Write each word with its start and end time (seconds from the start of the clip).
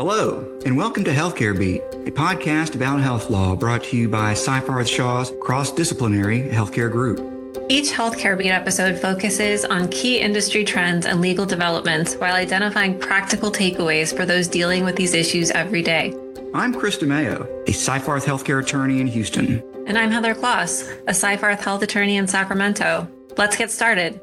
Hello, 0.00 0.58
and 0.64 0.78
welcome 0.78 1.04
to 1.04 1.10
Healthcare 1.10 1.58
Beat, 1.58 1.82
a 1.92 2.10
podcast 2.10 2.74
about 2.74 3.02
health 3.02 3.28
law 3.28 3.54
brought 3.54 3.84
to 3.84 3.98
you 3.98 4.08
by 4.08 4.32
Seyfarth 4.32 4.88
Shaw's 4.88 5.30
cross 5.42 5.70
disciplinary 5.70 6.40
healthcare 6.40 6.90
group. 6.90 7.18
Each 7.68 7.90
Healthcare 7.92 8.38
Beat 8.38 8.48
episode 8.48 8.98
focuses 8.98 9.66
on 9.66 9.88
key 9.88 10.18
industry 10.18 10.64
trends 10.64 11.04
and 11.04 11.20
legal 11.20 11.44
developments 11.44 12.14
while 12.14 12.32
identifying 12.32 12.98
practical 12.98 13.52
takeaways 13.52 14.16
for 14.16 14.24
those 14.24 14.48
dealing 14.48 14.86
with 14.86 14.96
these 14.96 15.12
issues 15.12 15.50
every 15.50 15.82
day. 15.82 16.16
I'm 16.54 16.72
Chris 16.72 16.96
DeMeo, 16.96 17.42
a 17.68 17.72
Seyfarth 17.72 18.24
healthcare 18.24 18.62
attorney 18.62 19.02
in 19.02 19.06
Houston. 19.06 19.62
And 19.86 19.98
I'm 19.98 20.10
Heather 20.10 20.34
Kloss, 20.34 20.90
a 21.08 21.12
Seyfarth 21.12 21.60
health 21.60 21.82
attorney 21.82 22.16
in 22.16 22.26
Sacramento. 22.26 23.06
Let's 23.36 23.54
get 23.54 23.70
started. 23.70 24.18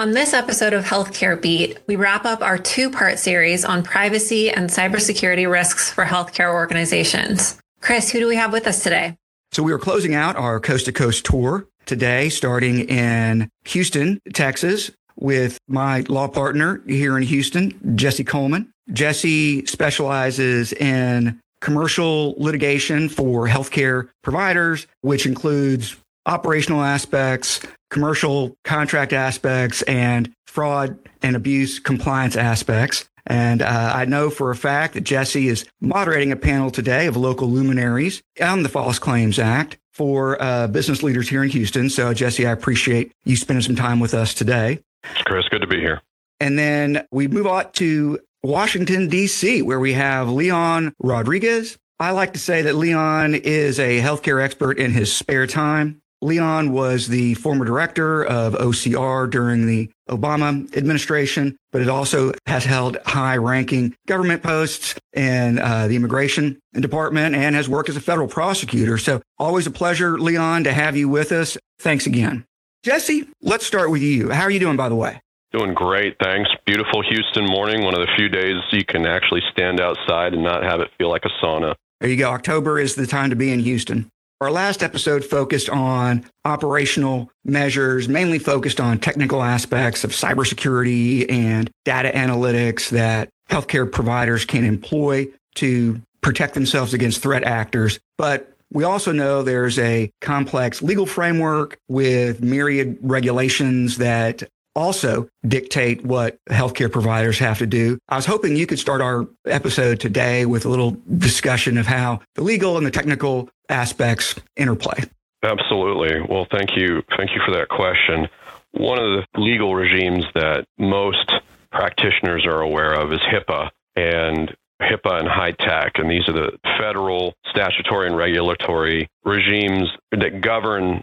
On 0.00 0.12
this 0.12 0.32
episode 0.32 0.72
of 0.72 0.86
Healthcare 0.86 1.38
Beat, 1.38 1.78
we 1.86 1.94
wrap 1.94 2.24
up 2.24 2.40
our 2.40 2.56
two 2.56 2.88
part 2.88 3.18
series 3.18 3.66
on 3.66 3.82
privacy 3.82 4.50
and 4.50 4.70
cybersecurity 4.70 5.46
risks 5.46 5.90
for 5.90 6.06
healthcare 6.06 6.54
organizations. 6.54 7.60
Chris, 7.82 8.10
who 8.10 8.18
do 8.18 8.26
we 8.26 8.36
have 8.36 8.50
with 8.50 8.66
us 8.66 8.82
today? 8.82 9.14
So, 9.52 9.62
we 9.62 9.74
are 9.74 9.78
closing 9.78 10.14
out 10.14 10.36
our 10.36 10.58
coast 10.58 10.86
to 10.86 10.92
coast 10.92 11.26
tour 11.26 11.66
today, 11.84 12.30
starting 12.30 12.88
in 12.88 13.50
Houston, 13.66 14.22
Texas, 14.32 14.90
with 15.16 15.58
my 15.68 16.00
law 16.08 16.28
partner 16.28 16.80
here 16.86 17.18
in 17.18 17.22
Houston, 17.22 17.78
Jesse 17.94 18.24
Coleman. 18.24 18.72
Jesse 18.94 19.66
specializes 19.66 20.72
in 20.72 21.38
commercial 21.60 22.36
litigation 22.38 23.10
for 23.10 23.48
healthcare 23.48 24.08
providers, 24.22 24.86
which 25.02 25.26
includes 25.26 25.94
operational 26.26 26.82
aspects, 26.82 27.60
commercial 27.90 28.56
contract 28.64 29.12
aspects, 29.12 29.82
and 29.82 30.32
fraud 30.46 30.98
and 31.22 31.36
abuse 31.36 31.78
compliance 31.78 32.36
aspects. 32.36 33.08
And 33.26 33.62
uh, 33.62 33.92
I 33.94 34.06
know 34.06 34.30
for 34.30 34.50
a 34.50 34.56
fact 34.56 34.94
that 34.94 35.02
Jesse 35.02 35.48
is 35.48 35.64
moderating 35.80 36.32
a 36.32 36.36
panel 36.36 36.70
today 36.70 37.06
of 37.06 37.16
local 37.16 37.48
luminaries 37.48 38.22
on 38.40 38.62
the 38.62 38.68
False 38.68 38.98
Claims 38.98 39.38
Act 39.38 39.78
for 39.92 40.40
uh, 40.42 40.66
business 40.66 41.02
leaders 41.02 41.28
here 41.28 41.42
in 41.42 41.50
Houston. 41.50 41.90
So, 41.90 42.14
Jesse, 42.14 42.46
I 42.46 42.52
appreciate 42.52 43.12
you 43.24 43.36
spending 43.36 43.62
some 43.62 43.76
time 43.76 44.00
with 44.00 44.14
us 44.14 44.34
today. 44.34 44.80
Chris, 45.24 45.46
good 45.48 45.60
to 45.60 45.66
be 45.66 45.80
here. 45.80 46.00
And 46.40 46.58
then 46.58 47.06
we 47.10 47.28
move 47.28 47.46
on 47.46 47.70
to 47.72 48.18
Washington, 48.42 49.08
D.C., 49.08 49.62
where 49.62 49.78
we 49.78 49.92
have 49.92 50.30
Leon 50.30 50.94
Rodriguez. 50.98 51.76
I 51.98 52.12
like 52.12 52.32
to 52.32 52.38
say 52.38 52.62
that 52.62 52.76
Leon 52.76 53.34
is 53.34 53.78
a 53.78 54.00
healthcare 54.00 54.42
expert 54.42 54.78
in 54.78 54.92
his 54.92 55.12
spare 55.12 55.46
time. 55.46 55.99
Leon 56.22 56.72
was 56.72 57.08
the 57.08 57.34
former 57.34 57.64
director 57.64 58.24
of 58.24 58.52
OCR 58.54 59.30
during 59.30 59.66
the 59.66 59.90
Obama 60.08 60.76
administration, 60.76 61.56
but 61.72 61.80
it 61.80 61.88
also 61.88 62.32
has 62.46 62.64
held 62.64 62.98
high 63.06 63.36
ranking 63.36 63.94
government 64.06 64.42
posts 64.42 64.94
in 65.14 65.58
uh, 65.58 65.88
the 65.88 65.96
immigration 65.96 66.58
department 66.74 67.34
and 67.34 67.54
has 67.54 67.68
worked 67.68 67.88
as 67.88 67.96
a 67.96 68.00
federal 68.00 68.28
prosecutor. 68.28 68.98
So 68.98 69.22
always 69.38 69.66
a 69.66 69.70
pleasure, 69.70 70.18
Leon, 70.18 70.64
to 70.64 70.72
have 70.72 70.96
you 70.96 71.08
with 71.08 71.32
us. 71.32 71.56
Thanks 71.78 72.06
again. 72.06 72.44
Jesse, 72.82 73.28
let's 73.42 73.66
start 73.66 73.90
with 73.90 74.02
you. 74.02 74.30
How 74.30 74.42
are 74.42 74.50
you 74.50 74.60
doing, 74.60 74.76
by 74.76 74.88
the 74.88 74.96
way? 74.96 75.20
Doing 75.52 75.74
great, 75.74 76.16
thanks. 76.22 76.48
Beautiful 76.64 77.02
Houston 77.02 77.44
morning, 77.44 77.82
one 77.82 77.94
of 77.94 78.00
the 78.00 78.12
few 78.16 78.28
days 78.28 78.56
you 78.70 78.84
can 78.84 79.06
actually 79.06 79.42
stand 79.50 79.80
outside 79.80 80.32
and 80.32 80.42
not 80.42 80.62
have 80.62 80.80
it 80.80 80.88
feel 80.96 81.10
like 81.10 81.24
a 81.24 81.44
sauna. 81.44 81.74
There 82.00 82.08
you 82.08 82.16
go. 82.16 82.30
October 82.30 82.78
is 82.78 82.94
the 82.94 83.06
time 83.06 83.30
to 83.30 83.36
be 83.36 83.52
in 83.52 83.60
Houston. 83.60 84.10
Our 84.40 84.50
last 84.50 84.82
episode 84.82 85.22
focused 85.22 85.68
on 85.68 86.24
operational 86.46 87.30
measures, 87.44 88.08
mainly 88.08 88.38
focused 88.38 88.80
on 88.80 88.98
technical 88.98 89.42
aspects 89.42 90.02
of 90.02 90.12
cybersecurity 90.12 91.30
and 91.30 91.70
data 91.84 92.10
analytics 92.14 92.88
that 92.88 93.28
healthcare 93.50 93.90
providers 93.90 94.46
can 94.46 94.64
employ 94.64 95.28
to 95.56 96.00
protect 96.22 96.54
themselves 96.54 96.94
against 96.94 97.20
threat 97.20 97.44
actors. 97.44 98.00
But 98.16 98.56
we 98.72 98.82
also 98.84 99.12
know 99.12 99.42
there's 99.42 99.78
a 99.78 100.10
complex 100.22 100.80
legal 100.80 101.04
framework 101.04 101.78
with 101.88 102.42
myriad 102.42 102.96
regulations 103.02 103.98
that 103.98 104.44
also 104.74 105.28
dictate 105.46 106.04
what 106.04 106.38
healthcare 106.48 106.90
providers 106.90 107.38
have 107.38 107.58
to 107.58 107.66
do. 107.66 107.98
I 108.08 108.16
was 108.16 108.26
hoping 108.26 108.56
you 108.56 108.66
could 108.66 108.78
start 108.78 109.00
our 109.00 109.28
episode 109.46 110.00
today 110.00 110.46
with 110.46 110.64
a 110.64 110.68
little 110.68 110.96
discussion 111.18 111.78
of 111.78 111.86
how 111.86 112.20
the 112.34 112.42
legal 112.42 112.76
and 112.76 112.86
the 112.86 112.90
technical 112.90 113.48
aspects 113.68 114.34
interplay. 114.56 115.02
Absolutely. 115.42 116.20
Well, 116.28 116.46
thank 116.50 116.76
you. 116.76 117.02
Thank 117.16 117.30
you 117.34 117.40
for 117.44 117.52
that 117.52 117.68
question. 117.68 118.28
One 118.72 118.98
of 118.98 119.24
the 119.34 119.40
legal 119.40 119.74
regimes 119.74 120.24
that 120.34 120.66
most 120.78 121.32
practitioners 121.72 122.44
are 122.46 122.60
aware 122.60 122.92
of 122.92 123.12
is 123.12 123.20
HIPAA 123.20 123.70
and 123.96 124.54
HIPAA 124.80 125.20
and 125.20 125.28
HITECH. 125.28 125.98
And 125.98 126.10
these 126.10 126.28
are 126.28 126.32
the 126.32 126.58
federal 126.78 127.34
statutory 127.48 128.06
and 128.06 128.16
regulatory 128.16 129.08
regimes 129.24 129.88
that 130.12 130.40
govern 130.40 131.02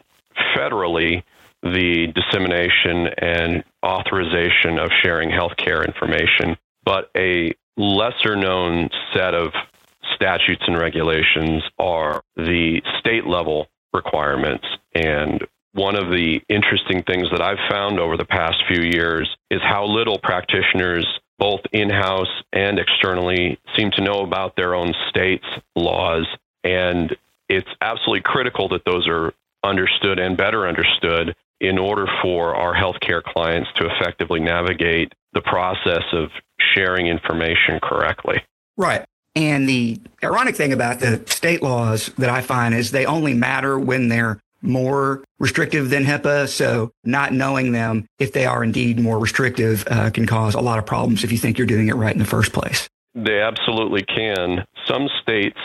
federally 0.55 1.23
the 1.73 2.07
dissemination 2.13 3.07
and 3.17 3.63
authorization 3.85 4.79
of 4.79 4.89
sharing 5.03 5.29
healthcare 5.29 5.85
information. 5.85 6.57
But 6.83 7.09
a 7.16 7.53
lesser 7.78 8.35
known 8.35 8.89
set 9.13 9.33
of 9.33 9.53
statutes 10.16 10.63
and 10.67 10.78
regulations 10.78 11.63
are 11.78 12.22
the 12.35 12.81
state 13.00 13.25
level 13.25 13.67
requirements. 13.94 14.66
And 14.95 15.45
one 15.73 15.95
of 15.95 16.09
the 16.09 16.41
interesting 16.50 17.03
things 17.03 17.28
that 17.31 17.41
I've 17.41 17.69
found 17.69 17.99
over 17.99 18.17
the 18.17 18.25
past 18.25 18.57
few 18.67 18.81
years 18.81 19.29
is 19.51 19.61
how 19.61 19.85
little 19.85 20.17
practitioners, 20.17 21.05
both 21.38 21.61
in 21.72 21.89
house 21.89 22.31
and 22.51 22.79
externally, 22.79 23.59
seem 23.78 23.91
to 23.91 24.01
know 24.01 24.22
about 24.22 24.55
their 24.55 24.73
own 24.73 24.94
state's 25.09 25.45
laws. 25.75 26.25
And 26.63 27.16
it's 27.47 27.69
absolutely 27.81 28.22
critical 28.22 28.69
that 28.69 28.85
those 28.85 29.07
are 29.07 29.34
understood 29.63 30.19
and 30.19 30.35
better 30.38 30.67
understood 30.67 31.35
in 31.59 31.78
order 31.78 32.06
for 32.22 32.56
our 32.56 32.73
healthcare 32.73 33.23
clients 33.23 33.69
to 33.78 33.88
effectively 33.88 34.40
navigate 34.40 35.13
the 35.34 35.41
process 35.41 36.03
of 36.13 36.29
sharing 36.73 37.07
information 37.07 37.79
correctly. 37.81 38.41
Right. 38.75 39.06
And 39.35 39.69
the 39.69 40.00
ironic 40.23 40.56
thing 40.56 40.73
about 40.73 41.00
the 41.00 41.23
state 41.28 41.62
laws 41.62 42.07
that 42.17 42.29
I 42.29 42.41
find 42.41 42.73
is 42.73 42.91
they 42.91 43.06
only 43.06 43.34
matter 43.34 43.78
when 43.78 44.07
they're 44.07 44.40
more 44.62 45.23
restrictive 45.40 45.90
than 45.90 46.03
HIPAA. 46.03 46.47
So 46.50 46.91
not 47.03 47.34
knowing 47.34 47.72
them, 47.72 48.07
if 48.17 48.34
they 48.34 48.46
are 48.46 48.63
indeed 48.63 49.00
more 49.00 49.19
restrictive, 49.19 49.85
uh, 49.90 50.09
can 50.09 50.25
cause 50.25 50.56
a 50.56 50.62
lot 50.62 50.79
of 50.79 50.85
problems 50.85 51.23
if 51.23 51.31
you 51.31 51.38
think 51.38 51.57
you're 51.57 51.67
doing 51.67 51.88
it 51.88 51.96
right 51.96 52.13
in 52.13 52.19
the 52.19 52.25
first 52.25 52.51
place. 52.51 52.90
They 53.13 53.40
absolutely 53.40 54.03
can. 54.03 54.66
Some 54.88 55.07
states, 55.22 55.59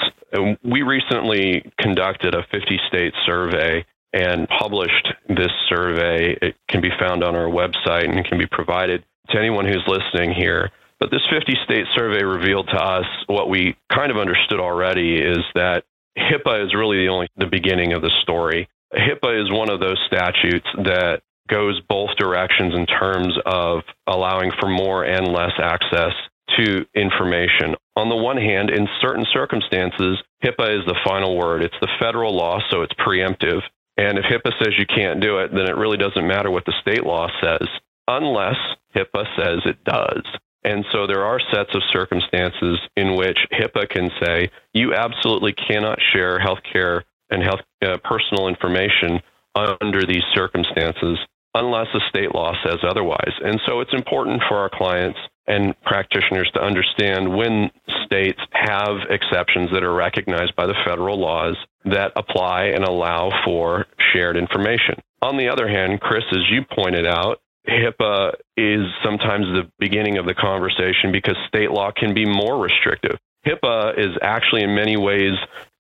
we 0.63 0.83
recently 0.83 1.71
conducted 1.79 2.35
a 2.35 2.45
50 2.51 2.81
state 2.89 3.15
survey 3.27 3.85
and 4.13 4.49
published 4.49 5.09
this 5.29 5.53
survey. 5.69 6.37
It 6.41 6.57
can 6.69 6.81
be 6.81 6.91
found 6.99 7.25
on 7.25 7.35
our 7.35 7.49
website 7.49 8.11
and 8.11 8.25
can 8.25 8.39
be 8.39 8.47
provided 8.47 9.05
to 9.31 9.39
anyone 9.39 9.67
who's 9.67 9.85
listening 9.87 10.33
here. 10.33 10.71
But 11.01 11.11
this 11.11 11.23
50 11.31 11.55
state 11.65 11.87
survey 11.97 12.23
revealed 12.23 12.69
to 12.69 12.81
us 12.81 13.07
what 13.27 13.49
we 13.49 13.77
kind 13.93 14.11
of 14.11 14.19
understood 14.19 14.61
already 14.61 15.17
is 15.17 15.41
that 15.55 15.85
HIPAA 16.17 16.67
is 16.67 16.75
really 16.75 17.05
the 17.05 17.09
only 17.09 17.29
the 17.37 17.47
beginning 17.47 17.93
of 17.93 18.03
the 18.03 18.11
story. 18.23 18.69
HIPAA 18.95 19.43
is 19.43 19.51
one 19.51 19.71
of 19.71 19.81
those 19.81 19.99
statutes 20.07 20.67
that 20.85 21.23
goes 21.49 21.81
both 21.89 22.11
directions 22.19 22.75
in 22.75 22.87
terms 22.87 23.37
of 23.47 23.83
allowing 24.07 24.53
for 24.61 24.69
more 24.69 25.05
and 25.05 25.27
less 25.29 25.53
access 25.59 26.13
to 26.57 26.85
information. 26.95 27.75
On 27.97 28.09
the 28.09 28.17
one 28.17 28.37
hand, 28.37 28.71
in 28.71 28.87
certain 29.01 29.27
circumstances, 29.33 30.19
HIPAA 30.45 30.81
is 30.81 30.87
the 30.87 30.99
final 31.05 31.37
word. 31.37 31.63
It's 31.63 31.75
the 31.81 31.89
federal 31.99 32.35
law, 32.35 32.61
so 32.71 32.83
it's 32.83 32.95
preemptive. 32.95 33.61
And 34.03 34.19
if 34.19 34.25
HIPAA 34.25 34.53
says 34.59 34.75
you 34.77 34.87
can't 34.87 35.21
do 35.21 35.39
it, 35.39 35.55
then 35.55 35.69
it 35.69 35.77
really 35.77 35.97
doesn't 35.97 36.27
matter 36.27 36.51
what 36.51 36.65
the 36.65 36.75
state 36.81 37.05
law 37.05 37.29
says, 37.41 37.69
unless 38.09 38.57
HIPAA 38.97 39.25
says 39.39 39.61
it 39.65 39.85
does. 39.85 40.25
And 40.65 40.85
so 40.91 41.07
there 41.07 41.25
are 41.25 41.39
sets 41.53 41.73
of 41.73 41.83
circumstances 41.93 42.81
in 42.97 43.15
which 43.15 43.39
HIPAA 43.53 43.89
can 43.89 44.11
say 44.21 44.51
you 44.75 44.93
absolutely 44.93 45.53
cannot 45.53 46.01
share 46.13 46.41
healthcare 46.41 47.03
and 47.31 47.45
health 47.45 47.61
uh, 47.81 47.99
personal 48.03 48.49
information 48.49 49.21
under 49.55 50.05
these 50.05 50.25
circumstances 50.35 51.19
unless 51.55 51.87
the 51.93 52.01
state 52.09 52.35
law 52.35 52.55
says 52.65 52.79
otherwise. 52.83 53.35
And 53.45 53.61
so 53.67 53.81
it's 53.81 53.95
important 53.95 54.43
for 54.49 54.57
our 54.59 54.71
clients 54.71 55.19
and 55.47 55.81
practitioners 55.83 56.51
to 56.55 56.61
understand 56.61 57.37
when 57.37 57.71
states 58.13 58.41
have 58.53 58.97
exceptions 59.09 59.71
that 59.73 59.83
are 59.83 59.95
recognized 59.95 60.55
by 60.55 60.67
the 60.67 60.75
federal 60.85 61.19
laws 61.19 61.57
that 61.85 62.13
apply 62.17 62.65
and 62.65 62.85
allow 62.85 63.31
for 63.45 63.87
shared 64.13 64.37
information. 64.37 65.01
On 65.23 65.37
the 65.37 65.49
other 65.49 65.67
hand, 65.67 66.01
Chris, 66.01 66.25
as 66.31 66.51
you 66.51 66.63
pointed 66.77 67.07
out, 67.07 67.41
HIPAA 67.69 68.33
is 68.57 68.87
sometimes 69.05 69.47
the 69.47 69.71
beginning 69.79 70.19
of 70.19 70.27
the 70.27 70.35
conversation 70.35 71.13
because 71.13 71.37
state 71.49 71.71
law 71.71 71.91
can 71.97 72.13
be 72.13 72.27
more 72.27 72.59
restrictive. 72.61 73.19
HIPAA 73.47 73.99
is 73.99 74.17
actually, 74.21 74.63
in 74.63 74.75
many 74.75 74.97
ways, 74.97 75.35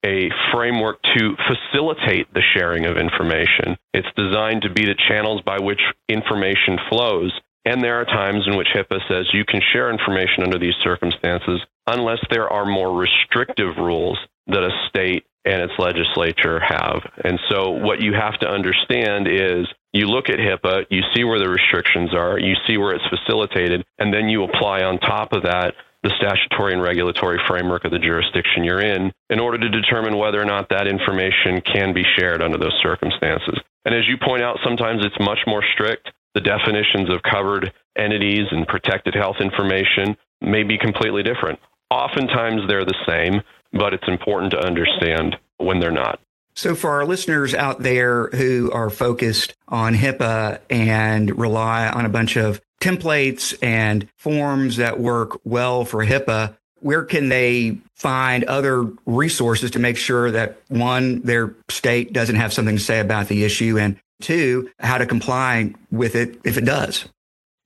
a 0.05 0.31
framework 0.53 1.01
to 1.17 1.37
facilitate 1.47 2.33
the 2.33 2.43
sharing 2.55 2.87
of 2.87 2.97
information. 2.97 3.77
It's 3.93 4.09
designed 4.17 4.63
to 4.63 4.71
be 4.71 4.85
the 4.85 4.97
channels 5.09 5.43
by 5.43 5.59
which 5.59 5.81
information 6.09 6.79
flows. 6.89 7.33
And 7.65 7.83
there 7.83 8.01
are 8.01 8.05
times 8.05 8.45
in 8.47 8.57
which 8.57 8.69
HIPAA 8.75 8.99
says 9.09 9.27
you 9.33 9.45
can 9.45 9.61
share 9.73 9.91
information 9.91 10.43
under 10.43 10.59
these 10.59 10.75
circumstances 10.83 11.61
unless 11.87 12.21
there 12.31 12.49
are 12.49 12.65
more 12.65 12.97
restrictive 12.97 13.77
rules 13.77 14.19
that 14.47 14.63
a 14.63 14.71
state 14.89 15.25
and 15.45 15.61
its 15.63 15.73
legislature 15.79 16.61
have. 16.61 17.03
And 17.25 17.39
so 17.51 17.71
what 17.71 18.01
you 18.01 18.13
have 18.15 18.39
to 18.41 18.49
understand 18.49 19.27
is 19.27 19.67
you 19.93 20.07
look 20.07 20.29
at 20.29 20.39
HIPAA, 20.39 20.87
you 20.91 21.03
see 21.15 21.25
where 21.25 21.41
the 21.41 21.49
restrictions 21.49 22.15
are, 22.15 22.39
you 22.39 22.55
see 22.67 22.79
where 22.79 22.95
it's 22.95 23.05
facilitated, 23.09 23.85
and 23.99 24.15
then 24.15 24.29
you 24.29 24.45
apply 24.45 24.83
on 24.83 24.99
top 24.99 25.33
of 25.33 25.43
that 25.43 25.75
the 26.03 26.13
statutory 26.19 26.73
and 26.73 26.83
regulatory 26.83 27.39
framework 27.47 27.85
of 27.85 27.93
the 27.93 27.99
jurisdiction 27.99 28.65
you're 28.65 28.81
in 28.81 29.13
in 29.31 29.39
order 29.39 29.59
to 29.59 29.69
determine 29.69 30.19
whether 30.19 30.41
or 30.41 30.45
not 30.45 30.69
that 30.69 30.89
information 30.89 31.61
can 31.61 31.95
be 31.95 32.03
shared 32.19 32.43
under 32.43 32.59
those 32.59 32.77
circumstances. 32.83 33.59
And 33.85 33.95
as 33.95 34.07
you 34.09 34.17
point 34.19 34.43
out, 34.43 34.59
sometimes 34.65 35.05
it's 35.05 35.19
much 35.21 35.39
more 35.47 35.63
strict. 35.75 36.11
The 36.35 36.41
definitions 36.41 37.09
of 37.09 37.23
covered 37.23 37.73
entities 37.97 38.47
and 38.51 38.67
protected 38.67 39.15
health 39.15 39.37
information 39.41 40.17
may 40.41 40.65
be 40.65 40.79
completely 40.79 41.23
different. 41.23 41.61
Oftentimes 41.93 42.63
they're 42.69 42.87
the 42.87 42.95
same, 43.07 43.43
but 43.73 43.93
it's 43.93 44.09
important 44.09 44.51
to 44.53 44.59
understand 44.59 45.37
when 45.59 45.79
they're 45.79 45.91
not. 45.91 46.21
So, 46.55 46.75
for 46.75 46.91
our 46.91 47.05
listeners 47.05 47.55
out 47.55 47.81
there 47.81 48.29
who 48.29 48.71
are 48.73 48.89
focused 48.89 49.55
on 49.69 49.95
HIPAA 49.95 50.61
and 50.71 51.39
rely 51.39 51.89
on 51.89 52.07
a 52.07 52.11
bunch 52.11 52.37
of 52.37 52.63
templates 52.81 53.55
and 53.63 54.09
forms 54.17 54.77
that 54.77 54.99
work 54.99 55.39
well 55.45 55.85
for 55.85 56.05
HIPAA, 56.05 56.57
where 56.81 57.05
can 57.05 57.29
they 57.29 57.79
find 57.95 58.45
other 58.45 58.91
resources 59.05 59.71
to 59.73 59.79
make 59.79 59.99
sure 59.99 60.31
that 60.31 60.61
one, 60.69 61.21
their 61.23 61.55
state 61.69 62.15
doesn't 62.15 62.37
have 62.37 62.55
something 62.55 62.77
to 62.77 62.83
say 62.83 63.01
about 63.01 63.29
the 63.29 63.45
issue, 63.45 63.79
and 63.79 63.99
two, 64.23 64.71
how 64.81 64.97
to 64.97 65.05
comply 65.05 65.75
with 65.91 66.15
it 66.15 66.41
if 66.45 66.57
it 66.57 66.65
does? 66.65 67.07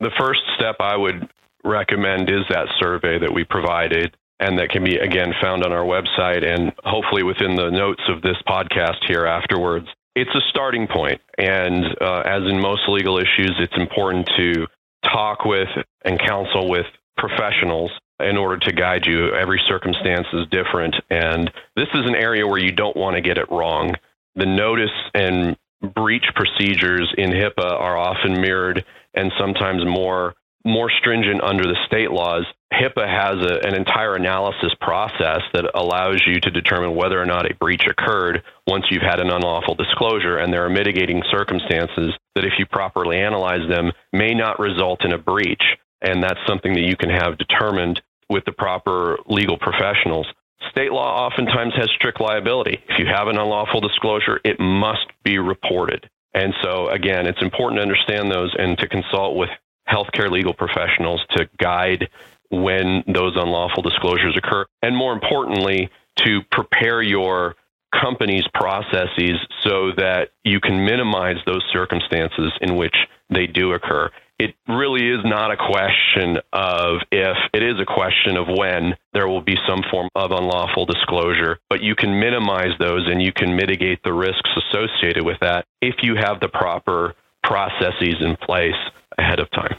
The 0.00 0.10
first 0.18 0.40
step 0.56 0.76
I 0.80 0.96
would 0.96 1.28
recommend 1.66 2.30
is 2.30 2.44
that 2.48 2.68
survey 2.80 3.18
that 3.18 3.32
we 3.32 3.44
provided 3.44 4.16
and 4.38 4.58
that 4.58 4.70
can 4.70 4.84
be 4.84 4.96
again 4.96 5.32
found 5.40 5.64
on 5.64 5.72
our 5.72 5.84
website 5.84 6.44
and 6.44 6.72
hopefully 6.84 7.22
within 7.22 7.56
the 7.56 7.70
notes 7.70 8.02
of 8.08 8.22
this 8.22 8.36
podcast 8.46 9.04
here 9.06 9.26
afterwards. 9.26 9.88
It's 10.14 10.34
a 10.34 10.40
starting 10.48 10.86
point, 10.86 11.20
and 11.36 11.84
uh, 12.00 12.22
as 12.24 12.42
in 12.48 12.58
most 12.58 12.88
legal 12.88 13.18
issues, 13.18 13.54
it's 13.58 13.76
important 13.76 14.28
to 14.38 14.66
talk 15.04 15.44
with 15.44 15.68
and 16.04 16.18
counsel 16.18 16.70
with 16.70 16.86
professionals 17.18 17.90
in 18.20 18.38
order 18.38 18.58
to 18.58 18.72
guide 18.72 19.04
you. 19.06 19.34
Every 19.34 19.60
circumstance 19.68 20.26
is 20.32 20.46
different, 20.50 20.94
and 21.10 21.50
this 21.76 21.88
is 21.92 22.06
an 22.06 22.14
area 22.14 22.46
where 22.46 22.58
you 22.58 22.72
don't 22.72 22.96
want 22.96 23.16
to 23.16 23.20
get 23.20 23.36
it 23.36 23.50
wrong. 23.50 23.94
The 24.36 24.46
notice 24.46 24.90
and 25.14 25.56
breach 25.94 26.24
procedures 26.34 27.12
in 27.18 27.30
HIPAA 27.30 27.72
are 27.72 27.98
often 27.98 28.40
mirrored 28.40 28.84
and 29.14 29.32
sometimes 29.38 29.84
more 29.84 30.34
more 30.66 30.90
stringent 30.90 31.42
under 31.42 31.62
the 31.62 31.76
state 31.86 32.10
laws. 32.10 32.44
HIPAA 32.72 33.06
has 33.06 33.36
a, 33.40 33.66
an 33.66 33.74
entire 33.74 34.16
analysis 34.16 34.74
process 34.80 35.40
that 35.54 35.70
allows 35.74 36.20
you 36.26 36.40
to 36.40 36.50
determine 36.50 36.96
whether 36.96 37.20
or 37.20 37.24
not 37.24 37.50
a 37.50 37.54
breach 37.54 37.84
occurred 37.88 38.42
once 38.66 38.84
you've 38.90 39.02
had 39.02 39.20
an 39.20 39.30
unlawful 39.30 39.76
disclosure. 39.76 40.38
And 40.38 40.52
there 40.52 40.64
are 40.64 40.70
mitigating 40.70 41.22
circumstances 41.30 42.12
that, 42.34 42.44
if 42.44 42.54
you 42.58 42.66
properly 42.66 43.18
analyze 43.18 43.66
them, 43.68 43.92
may 44.12 44.34
not 44.34 44.58
result 44.58 45.04
in 45.04 45.12
a 45.12 45.18
breach. 45.18 45.62
And 46.02 46.22
that's 46.22 46.40
something 46.46 46.74
that 46.74 46.86
you 46.86 46.96
can 46.96 47.10
have 47.10 47.38
determined 47.38 48.02
with 48.28 48.44
the 48.44 48.52
proper 48.52 49.18
legal 49.26 49.56
professionals. 49.58 50.26
State 50.70 50.90
law 50.90 51.26
oftentimes 51.26 51.74
has 51.76 51.88
strict 51.94 52.20
liability. 52.20 52.82
If 52.88 52.98
you 52.98 53.06
have 53.06 53.28
an 53.28 53.38
unlawful 53.38 53.80
disclosure, 53.80 54.40
it 54.44 54.58
must 54.58 55.06
be 55.22 55.38
reported. 55.38 56.10
And 56.34 56.52
so, 56.62 56.88
again, 56.88 57.26
it's 57.26 57.40
important 57.40 57.78
to 57.78 57.82
understand 57.82 58.30
those 58.30 58.54
and 58.58 58.76
to 58.78 58.88
consult 58.88 59.36
with 59.36 59.48
healthcare 59.88 60.30
legal 60.30 60.54
professionals 60.54 61.24
to 61.30 61.48
guide 61.58 62.08
when 62.50 63.02
those 63.06 63.34
unlawful 63.36 63.82
disclosures 63.82 64.36
occur. 64.36 64.64
And 64.82 64.96
more 64.96 65.12
importantly, 65.12 65.90
to 66.24 66.40
prepare 66.50 67.02
your 67.02 67.56
company's 67.92 68.44
processes 68.54 69.38
so 69.62 69.92
that 69.96 70.30
you 70.44 70.60
can 70.60 70.84
minimize 70.84 71.36
those 71.46 71.64
circumstances 71.72 72.52
in 72.60 72.76
which 72.76 72.94
they 73.30 73.46
do 73.46 73.72
occur. 73.72 74.10
It 74.38 74.54
really 74.68 75.08
is 75.08 75.20
not 75.24 75.50
a 75.50 75.56
question 75.56 76.38
of 76.52 77.00
if, 77.10 77.36
it 77.54 77.62
is 77.62 77.80
a 77.80 77.86
question 77.86 78.36
of 78.36 78.46
when 78.48 78.94
there 79.14 79.26
will 79.26 79.40
be 79.40 79.56
some 79.66 79.82
form 79.90 80.10
of 80.14 80.30
unlawful 80.30 80.84
disclosure, 80.84 81.58
but 81.70 81.82
you 81.82 81.94
can 81.94 82.20
minimize 82.20 82.76
those 82.78 83.08
and 83.08 83.22
you 83.22 83.32
can 83.32 83.56
mitigate 83.56 84.02
the 84.04 84.12
risks 84.12 84.50
associated 84.56 85.24
with 85.24 85.38
that 85.40 85.64
if 85.80 85.96
you 86.02 86.16
have 86.16 86.40
the 86.40 86.48
proper 86.48 87.14
processes 87.42 88.16
in 88.20 88.36
place 88.36 88.74
ahead 89.18 89.40
of 89.40 89.50
time. 89.50 89.76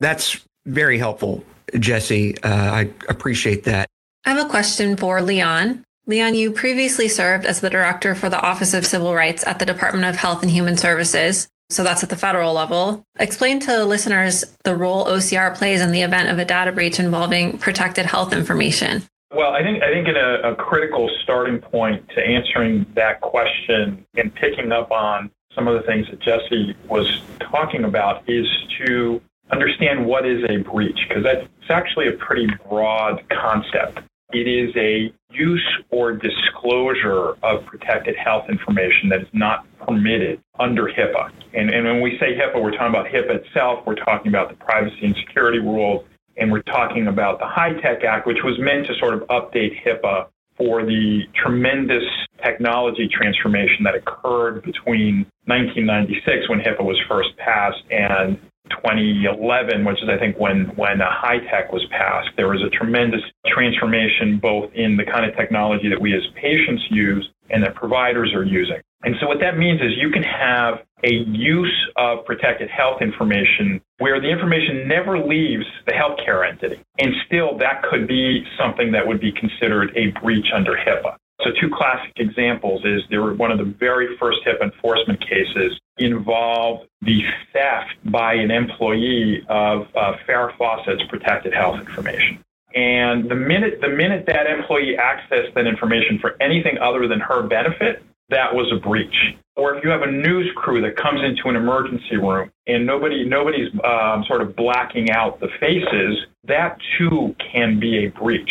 That's 0.00 0.44
very 0.66 0.98
helpful, 0.98 1.44
Jesse. 1.78 2.36
Uh, 2.42 2.48
I 2.48 2.90
appreciate 3.08 3.64
that. 3.64 3.88
I 4.24 4.30
have 4.30 4.46
a 4.46 4.48
question 4.48 4.96
for 4.96 5.20
Leon. 5.20 5.84
Leon, 6.06 6.34
you 6.34 6.50
previously 6.50 7.08
served 7.08 7.46
as 7.46 7.60
the 7.60 7.70
director 7.70 8.14
for 8.14 8.28
the 8.28 8.40
Office 8.40 8.74
of 8.74 8.84
Civil 8.84 9.14
Rights 9.14 9.46
at 9.46 9.58
the 9.58 9.66
Department 9.66 10.06
of 10.06 10.16
Health 10.16 10.42
and 10.42 10.50
Human 10.50 10.76
Services. 10.76 11.48
So 11.70 11.82
that's 11.82 12.02
at 12.02 12.10
the 12.10 12.16
federal 12.16 12.52
level. 12.52 13.04
Explain 13.18 13.58
to 13.60 13.84
listeners 13.84 14.44
the 14.64 14.76
role 14.76 15.06
OCR 15.06 15.54
plays 15.56 15.80
in 15.80 15.92
the 15.92 16.02
event 16.02 16.28
of 16.28 16.38
a 16.38 16.44
data 16.44 16.72
breach 16.72 16.98
involving 16.98 17.56
protected 17.58 18.04
health 18.04 18.34
information. 18.34 19.02
Well, 19.34 19.52
I 19.52 19.62
think 19.62 19.82
I 19.82 19.90
think 19.90 20.06
in 20.06 20.16
a, 20.16 20.52
a 20.52 20.54
critical 20.54 21.10
starting 21.22 21.58
point 21.58 22.08
to 22.10 22.20
answering 22.20 22.86
that 22.94 23.20
question 23.20 24.06
and 24.14 24.32
picking 24.34 24.70
up 24.70 24.92
on 24.92 25.30
some 25.54 25.68
of 25.68 25.74
the 25.74 25.86
things 25.86 26.06
that 26.10 26.20
Jesse 26.20 26.74
was 26.88 27.22
talking 27.40 27.84
about 27.84 28.28
is 28.28 28.46
to 28.84 29.20
understand 29.50 30.06
what 30.06 30.26
is 30.26 30.42
a 30.48 30.58
breach, 30.58 30.98
because 31.08 31.22
that's 31.22 31.46
actually 31.68 32.08
a 32.08 32.12
pretty 32.12 32.46
broad 32.68 33.22
concept. 33.28 34.00
It 34.32 34.48
is 34.48 34.74
a 34.76 35.12
use 35.30 35.78
or 35.90 36.12
disclosure 36.12 37.36
of 37.42 37.64
protected 37.66 38.16
health 38.16 38.48
information 38.48 39.08
that 39.10 39.20
is 39.20 39.28
not 39.32 39.66
permitted 39.86 40.40
under 40.58 40.86
HIPAA. 40.86 41.30
And, 41.52 41.70
and 41.70 41.84
when 41.84 42.00
we 42.00 42.18
say 42.18 42.34
HIPAA, 42.34 42.60
we're 42.60 42.72
talking 42.72 42.88
about 42.88 43.06
HIPAA 43.06 43.44
itself, 43.44 43.86
we're 43.86 43.94
talking 43.94 44.28
about 44.28 44.48
the 44.48 44.56
privacy 44.56 44.98
and 45.02 45.14
security 45.16 45.58
rules, 45.58 46.04
and 46.36 46.50
we're 46.50 46.62
talking 46.62 47.06
about 47.06 47.38
the 47.38 47.46
HITECH 47.46 48.02
Act, 48.02 48.26
which 48.26 48.42
was 48.42 48.58
meant 48.58 48.86
to 48.86 48.94
sort 48.98 49.14
of 49.14 49.20
update 49.28 49.80
HIPAA 49.84 50.26
for 50.56 50.84
the 50.84 51.22
tremendous 51.34 52.04
technology 52.42 53.08
transformation 53.08 53.84
that 53.84 53.94
occurred 53.94 54.62
between 54.62 55.26
1996 55.46 56.48
when 56.48 56.60
HIPAA 56.60 56.84
was 56.84 57.00
first 57.08 57.36
passed 57.38 57.82
and 57.90 58.38
2011, 58.70 59.84
which 59.84 60.02
is 60.02 60.08
I 60.08 60.18
think 60.18 60.38
when 60.38 60.72
when 60.76 61.00
uh, 61.02 61.10
HITECH 61.22 61.70
was 61.72 61.84
passed, 61.90 62.30
there 62.36 62.48
was 62.48 62.62
a 62.62 62.70
tremendous 62.70 63.20
transformation 63.46 64.38
both 64.40 64.72
in 64.74 64.96
the 64.96 65.04
kind 65.04 65.28
of 65.28 65.36
technology 65.36 65.88
that 65.90 66.00
we 66.00 66.14
as 66.14 66.22
patients 66.34 66.82
use 66.90 67.28
and 67.50 67.62
that 67.62 67.74
providers 67.74 68.32
are 68.34 68.44
using. 68.44 68.80
And 69.02 69.14
so 69.20 69.26
what 69.26 69.38
that 69.40 69.58
means 69.58 69.80
is 69.82 69.92
you 70.00 70.10
can 70.10 70.22
have 70.22 70.80
a 71.04 71.24
use 71.28 71.88
of 71.96 72.24
protected 72.24 72.70
health 72.70 73.02
information 73.02 73.80
where 73.98 74.20
the 74.20 74.28
information 74.28 74.88
never 74.88 75.18
leaves 75.18 75.66
the 75.86 75.92
healthcare 75.92 76.48
entity. 76.48 76.82
And 76.98 77.14
still 77.26 77.56
that 77.58 77.82
could 77.82 78.08
be 78.08 78.44
something 78.58 78.90
that 78.92 79.06
would 79.06 79.20
be 79.20 79.32
considered 79.32 79.92
a 79.96 80.08
breach 80.20 80.46
under 80.54 80.72
HIPAA. 80.72 81.16
So 81.42 81.50
two 81.60 81.68
classic 81.68 82.12
examples 82.16 82.84
is 82.84 83.02
there 83.10 83.22
were 83.22 83.34
one 83.34 83.50
of 83.50 83.58
the 83.58 83.64
very 83.64 84.16
first 84.16 84.38
HIPAA 84.46 84.72
enforcement 84.72 85.20
cases 85.20 85.78
involved 85.98 86.88
the 87.02 87.22
theft 87.52 87.94
by 88.10 88.34
an 88.34 88.50
employee 88.50 89.44
of 89.48 89.86
uh, 89.94 90.14
Farrah 90.26 90.56
Fawcett's 90.56 91.02
protected 91.08 91.52
health 91.52 91.78
information. 91.78 92.42
And 92.74 93.30
the 93.30 93.36
minute 93.36 93.80
the 93.80 93.88
minute 93.88 94.26
that 94.26 94.46
employee 94.48 94.96
accessed 94.98 95.54
that 95.54 95.66
information 95.66 96.18
for 96.18 96.36
anything 96.40 96.78
other 96.78 97.06
than 97.06 97.20
her 97.20 97.42
benefit, 97.42 98.02
that 98.30 98.54
was 98.54 98.72
a 98.72 98.80
breach. 98.80 99.14
Or 99.56 99.76
if 99.76 99.84
you 99.84 99.90
have 99.90 100.02
a 100.02 100.10
news 100.10 100.50
crew 100.56 100.80
that 100.82 100.96
comes 100.96 101.20
into 101.22 101.48
an 101.48 101.56
emergency 101.56 102.16
room 102.16 102.50
and 102.66 102.84
nobody 102.84 103.24
nobody's 103.24 103.68
um, 103.84 104.24
sort 104.26 104.42
of 104.42 104.56
blacking 104.56 105.10
out 105.10 105.38
the 105.40 105.48
faces, 105.60 106.18
that 106.48 106.78
too 106.98 107.34
can 107.52 107.78
be 107.78 108.06
a 108.06 108.08
breach. 108.10 108.50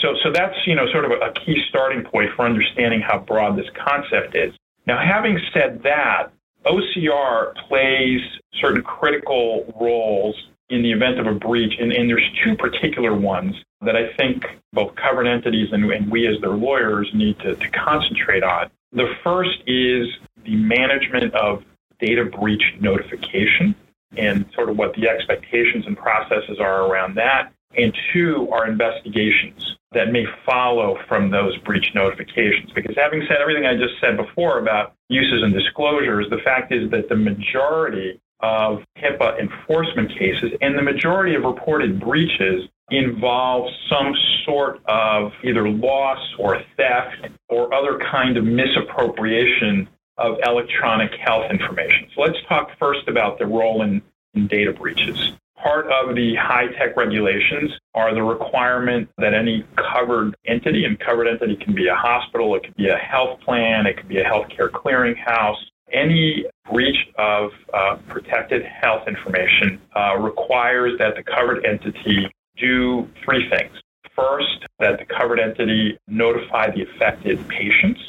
So, 0.00 0.14
so 0.22 0.30
that's 0.32 0.54
you 0.66 0.74
know 0.74 0.86
sort 0.92 1.04
of 1.04 1.12
a 1.12 1.32
key 1.32 1.62
starting 1.68 2.04
point 2.04 2.30
for 2.36 2.44
understanding 2.44 3.00
how 3.00 3.18
broad 3.18 3.56
this 3.56 3.68
concept 3.86 4.36
is. 4.36 4.52
Now, 4.86 4.98
having 4.98 5.38
said 5.54 5.82
that, 5.84 6.30
OCR 6.66 7.54
plays 7.68 8.20
certain 8.60 8.82
critical 8.82 9.72
roles 9.80 10.36
in 10.70 10.82
the 10.82 10.90
event 10.90 11.20
of 11.20 11.26
a 11.26 11.34
breach, 11.34 11.74
and, 11.78 11.92
and 11.92 12.08
there's 12.08 12.28
two 12.44 12.56
particular 12.56 13.14
ones 13.14 13.54
that 13.82 13.96
I 13.96 14.12
think 14.16 14.44
both 14.72 14.94
covered 14.94 15.26
entities 15.26 15.68
and, 15.72 15.90
and 15.92 16.10
we 16.10 16.26
as 16.26 16.40
their 16.40 16.50
lawyers 16.50 17.10
need 17.14 17.38
to, 17.40 17.54
to 17.54 17.68
concentrate 17.70 18.42
on. 18.42 18.70
The 18.92 19.14
first 19.24 19.58
is 19.66 20.08
the 20.44 20.56
management 20.56 21.34
of 21.34 21.64
data 21.98 22.24
breach 22.24 22.62
notification 22.80 23.74
and 24.16 24.44
sort 24.54 24.68
of 24.68 24.76
what 24.76 24.94
the 24.94 25.08
expectations 25.08 25.86
and 25.86 25.96
processes 25.96 26.58
are 26.60 26.86
around 26.86 27.14
that. 27.16 27.52
And 27.76 27.96
two 28.12 28.48
are 28.52 28.68
investigations 28.68 29.76
that 29.92 30.12
may 30.12 30.26
follow 30.44 30.98
from 31.08 31.30
those 31.30 31.56
breach 31.58 31.86
notifications. 31.94 32.70
Because 32.74 32.94
having 32.96 33.22
said 33.26 33.38
everything 33.40 33.64
I 33.64 33.76
just 33.76 33.94
said 34.00 34.16
before 34.18 34.58
about 34.58 34.94
uses 35.08 35.42
and 35.42 35.54
disclosures, 35.54 36.28
the 36.28 36.38
fact 36.44 36.72
is 36.72 36.90
that 36.90 37.08
the 37.08 37.16
majority 37.16 38.20
of 38.40 38.82
HIPAA 38.98 39.38
enforcement 39.40 40.10
cases, 40.18 40.52
and 40.60 40.76
the 40.76 40.82
majority 40.82 41.34
of 41.34 41.44
reported 41.44 42.00
breaches 42.00 42.68
involve 42.92 43.68
some 43.88 44.14
sort 44.44 44.80
of 44.86 45.32
either 45.42 45.68
loss 45.68 46.20
or 46.38 46.62
theft 46.76 47.28
or 47.48 47.72
other 47.74 47.98
kind 47.98 48.36
of 48.36 48.44
misappropriation 48.44 49.88
of 50.18 50.36
electronic 50.46 51.12
health 51.14 51.50
information. 51.50 52.08
So 52.14 52.22
let's 52.22 52.38
talk 52.48 52.70
first 52.78 53.08
about 53.08 53.38
the 53.38 53.46
role 53.46 53.82
in, 53.82 54.02
in 54.34 54.46
data 54.46 54.72
breaches. 54.72 55.32
Part 55.56 55.86
of 55.86 56.16
the 56.16 56.34
HITECH 56.34 56.96
regulations 56.96 57.72
are 57.94 58.12
the 58.14 58.22
requirement 58.22 59.08
that 59.18 59.32
any 59.32 59.64
covered 59.76 60.34
entity, 60.46 60.84
and 60.84 60.98
covered 60.98 61.28
entity 61.28 61.56
can 61.56 61.74
be 61.74 61.86
a 61.86 61.94
hospital, 61.94 62.54
it 62.56 62.64
could 62.64 62.76
be 62.76 62.88
a 62.88 62.96
health 62.96 63.40
plan, 63.40 63.86
it 63.86 63.96
could 63.96 64.08
be 64.08 64.18
a 64.18 64.24
healthcare 64.24 64.68
clearinghouse, 64.68 65.58
any 65.92 66.44
breach 66.70 66.96
of 67.16 67.50
uh, 67.72 67.96
protected 68.08 68.64
health 68.64 69.06
information 69.06 69.80
uh, 69.94 70.16
requires 70.18 70.98
that 70.98 71.14
the 71.16 71.22
covered 71.22 71.64
entity 71.64 72.28
do 72.62 73.08
three 73.24 73.50
things. 73.50 73.72
First, 74.16 74.66
that 74.78 74.98
the 74.98 75.04
covered 75.06 75.40
entity 75.40 75.98
notify 76.06 76.70
the 76.70 76.82
affected 76.82 77.38
patients. 77.48 78.00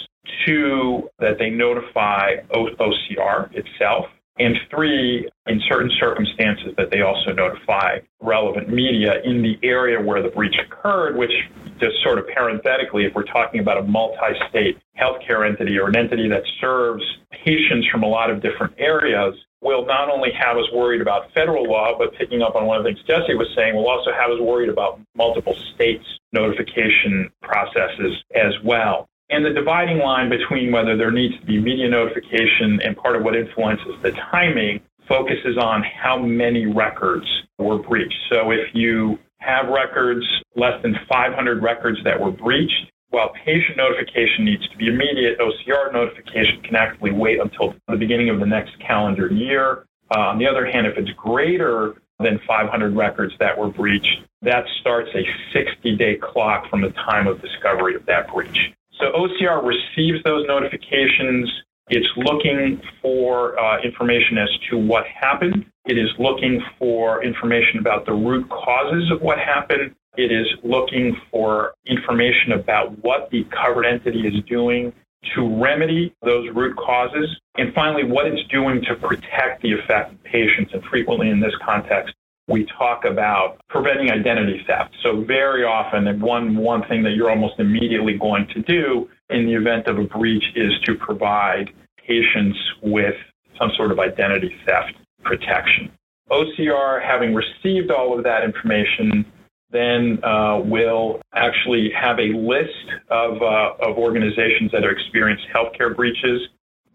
Two, 0.46 1.10
that 1.20 1.38
they 1.40 1.50
notify 1.50 2.38
OCR 2.54 3.50
itself. 3.54 4.06
And 4.40 4.56
three, 4.70 5.30
in 5.48 5.62
certain 5.70 5.92
circumstances, 6.00 6.74
that 6.78 6.90
they 6.92 7.02
also 7.02 7.34
notify 7.34 8.00
relevant 8.20 8.68
media 8.70 9.22
in 9.24 9.44
the 9.44 9.60
area 9.62 10.02
where 10.02 10.24
the 10.24 10.30
breach 10.30 10.56
occurred, 10.66 11.16
which 11.16 11.32
just 11.80 12.02
sort 12.04 12.18
of 12.18 12.26
parenthetically, 12.34 13.06
if 13.06 13.14
we're 13.14 13.24
talking 13.24 13.60
about 13.60 13.78
a 13.78 13.84
multi 13.84 14.34
state 14.50 14.78
healthcare 15.00 15.48
entity 15.48 15.78
or 15.78 15.88
an 15.88 15.96
entity 15.96 16.28
that 16.30 16.44
serves 16.60 17.04
patients 17.46 17.88
from 17.92 18.04
a 18.04 18.08
lot 18.08 18.32
of 18.32 18.42
different 18.42 18.74
areas, 18.80 19.36
will 19.64 19.86
not 19.86 20.10
only 20.10 20.30
have 20.38 20.58
us 20.58 20.66
worried 20.74 21.02
about 21.02 21.32
federal 21.34 21.64
law, 21.64 21.98
but 21.98 22.14
picking 22.16 22.42
up 22.42 22.56
on 22.56 22.66
one 22.66 22.78
of 22.78 22.84
the 22.84 22.90
things 22.90 23.02
Jesse 23.08 23.36
was 23.36 23.48
saying, 23.56 23.76
will 23.76 23.90
also 23.90 24.12
have 24.12 24.30
us 24.32 24.40
worried 24.40 24.70
about 24.70 25.00
multiple 25.16 25.56
states' 25.74 26.06
notification 26.34 27.32
processes 27.42 28.24
as 28.36 28.54
well. 28.64 29.08
And 29.30 29.46
the 29.46 29.50
dividing 29.52 30.00
line 30.00 30.30
between 30.30 30.72
whether 30.72 30.98
there 30.98 31.12
needs 31.12 31.40
to 31.40 31.46
be 31.46 31.60
media 31.60 31.90
notification 31.90 32.82
and 32.84 32.96
part 32.96 33.16
of 33.16 33.24
what 33.24 33.36
influences 33.36 33.96
the 34.04 34.12
timing 34.32 34.82
focuses 35.08 35.58
on 35.58 35.84
how 35.84 36.18
many 36.18 36.66
records 36.66 37.26
were 37.58 37.78
breached. 37.78 38.16
So 38.32 38.52
if 38.52 38.74
you 38.74 39.18
have 39.40 39.68
records, 39.68 40.26
less 40.56 40.82
than 40.82 40.96
500 41.10 41.62
records 41.62 41.98
that 42.04 42.20
were 42.20 42.32
breached, 42.32 42.92
while 43.14 43.30
patient 43.46 43.78
notification 43.78 44.44
needs 44.44 44.68
to 44.70 44.76
be 44.76 44.88
immediate, 44.88 45.38
OCR 45.38 45.94
notification 45.94 46.64
can 46.64 46.76
actually 46.76 47.12
wait 47.12 47.40
until 47.40 47.76
the 47.88 47.96
beginning 47.96 48.30
of 48.30 48.40
the 48.40 48.46
next 48.46 48.72
calendar 48.80 49.32
year. 49.32 49.86
Uh, 50.10 50.20
on 50.20 50.40
the 50.40 50.48
other 50.48 50.66
hand, 50.66 50.88
if 50.88 50.98
it's 50.98 51.12
greater 51.12 51.94
than 52.20 52.40
500 52.48 52.96
records 52.96 53.32
that 53.40 53.56
were 53.56 53.70
breached, 53.70 54.18
that 54.42 54.66
starts 54.82 55.12
a 55.14 55.24
60 55.54 55.96
day 55.96 56.16
clock 56.16 56.68
from 56.72 56.82
the 56.82 56.90
time 56.90 57.28
of 57.28 57.40
discovery 57.40 57.94
of 57.94 58.04
that 58.08 58.34
breach. 58.34 58.74
So 59.00 59.12
OCR 59.12 59.64
receives 59.64 60.24
those 60.24 60.48
notifications. 60.48 61.52
It's 61.90 62.10
looking 62.18 62.82
for 63.00 63.60
uh, 63.60 63.80
information 63.84 64.40
as 64.40 64.50
to 64.72 64.78
what 64.78 65.06
happened. 65.06 65.66
It 65.86 66.00
is 66.00 66.10
looking 66.18 66.64
for 66.80 67.24
information 67.24 67.78
about 67.78 68.08
the 68.08 68.14
root 68.14 68.50
causes 68.50 69.12
of 69.12 69.22
what 69.22 69.38
happened. 69.38 69.94
It 70.16 70.32
is 70.32 70.48
looking 70.64 71.18
for 71.32 71.74
information 71.86 72.54
about 72.54 72.98
what 73.04 73.30
the 73.32 73.46
covered 73.46 73.86
entity 73.86 74.28
is 74.28 74.44
doing 74.48 74.94
to 75.36 75.62
remedy 75.62 76.14
those 76.24 76.50
root 76.54 76.76
causes. 76.78 77.30
And 77.58 77.74
finally, 77.74 78.04
what 78.04 78.28
it's 78.28 78.46
doing 78.50 78.82
to 78.88 78.96
protect 78.96 79.62
the 79.62 79.74
affected 79.74 80.24
patients. 80.24 80.72
And 80.74 80.84
frequently 80.86 81.30
in 81.30 81.40
this 81.40 81.54
context, 81.66 82.14
we 82.48 82.66
talk 82.78 83.06
about 83.06 83.58
preventing 83.70 84.12
identity 84.12 84.64
theft. 84.68 84.94
So 85.02 85.24
very 85.24 85.64
often, 85.64 86.20
one, 86.20 86.58
one 86.58 86.84
thing 86.88 87.02
that 87.04 87.12
you're 87.12 87.30
almost 87.30 87.60
immediately 87.60 88.18
going 88.18 88.48
to 88.54 88.62
do 88.62 89.10
in 89.30 89.46
the 89.46 89.54
event 89.54 89.88
of 89.88 89.98
a 89.98 90.04
breach 90.04 90.44
is 90.56 90.74
to 90.84 90.96
provide 90.96 91.70
patients 92.06 92.58
with 92.82 93.16
some 93.58 93.72
sort 93.78 93.92
of 93.92 94.00
identity 94.00 94.56
theft 94.66 94.94
protection. 95.24 95.92
OCR, 96.30 97.02
having 97.02 97.34
received 97.34 97.92
all 97.92 98.18
of 98.18 98.24
that 98.24 98.44
information, 98.44 99.26
then 99.74 100.24
uh, 100.24 100.60
will 100.64 101.20
actually 101.34 101.92
have 102.00 102.20
a 102.20 102.32
list 102.38 102.88
of, 103.10 103.42
uh, 103.42 103.74
of 103.82 103.98
organizations 103.98 104.72
that 104.72 104.84
have 104.84 104.92
experienced 104.92 105.44
healthcare 105.54 105.94
breaches. 105.94 106.42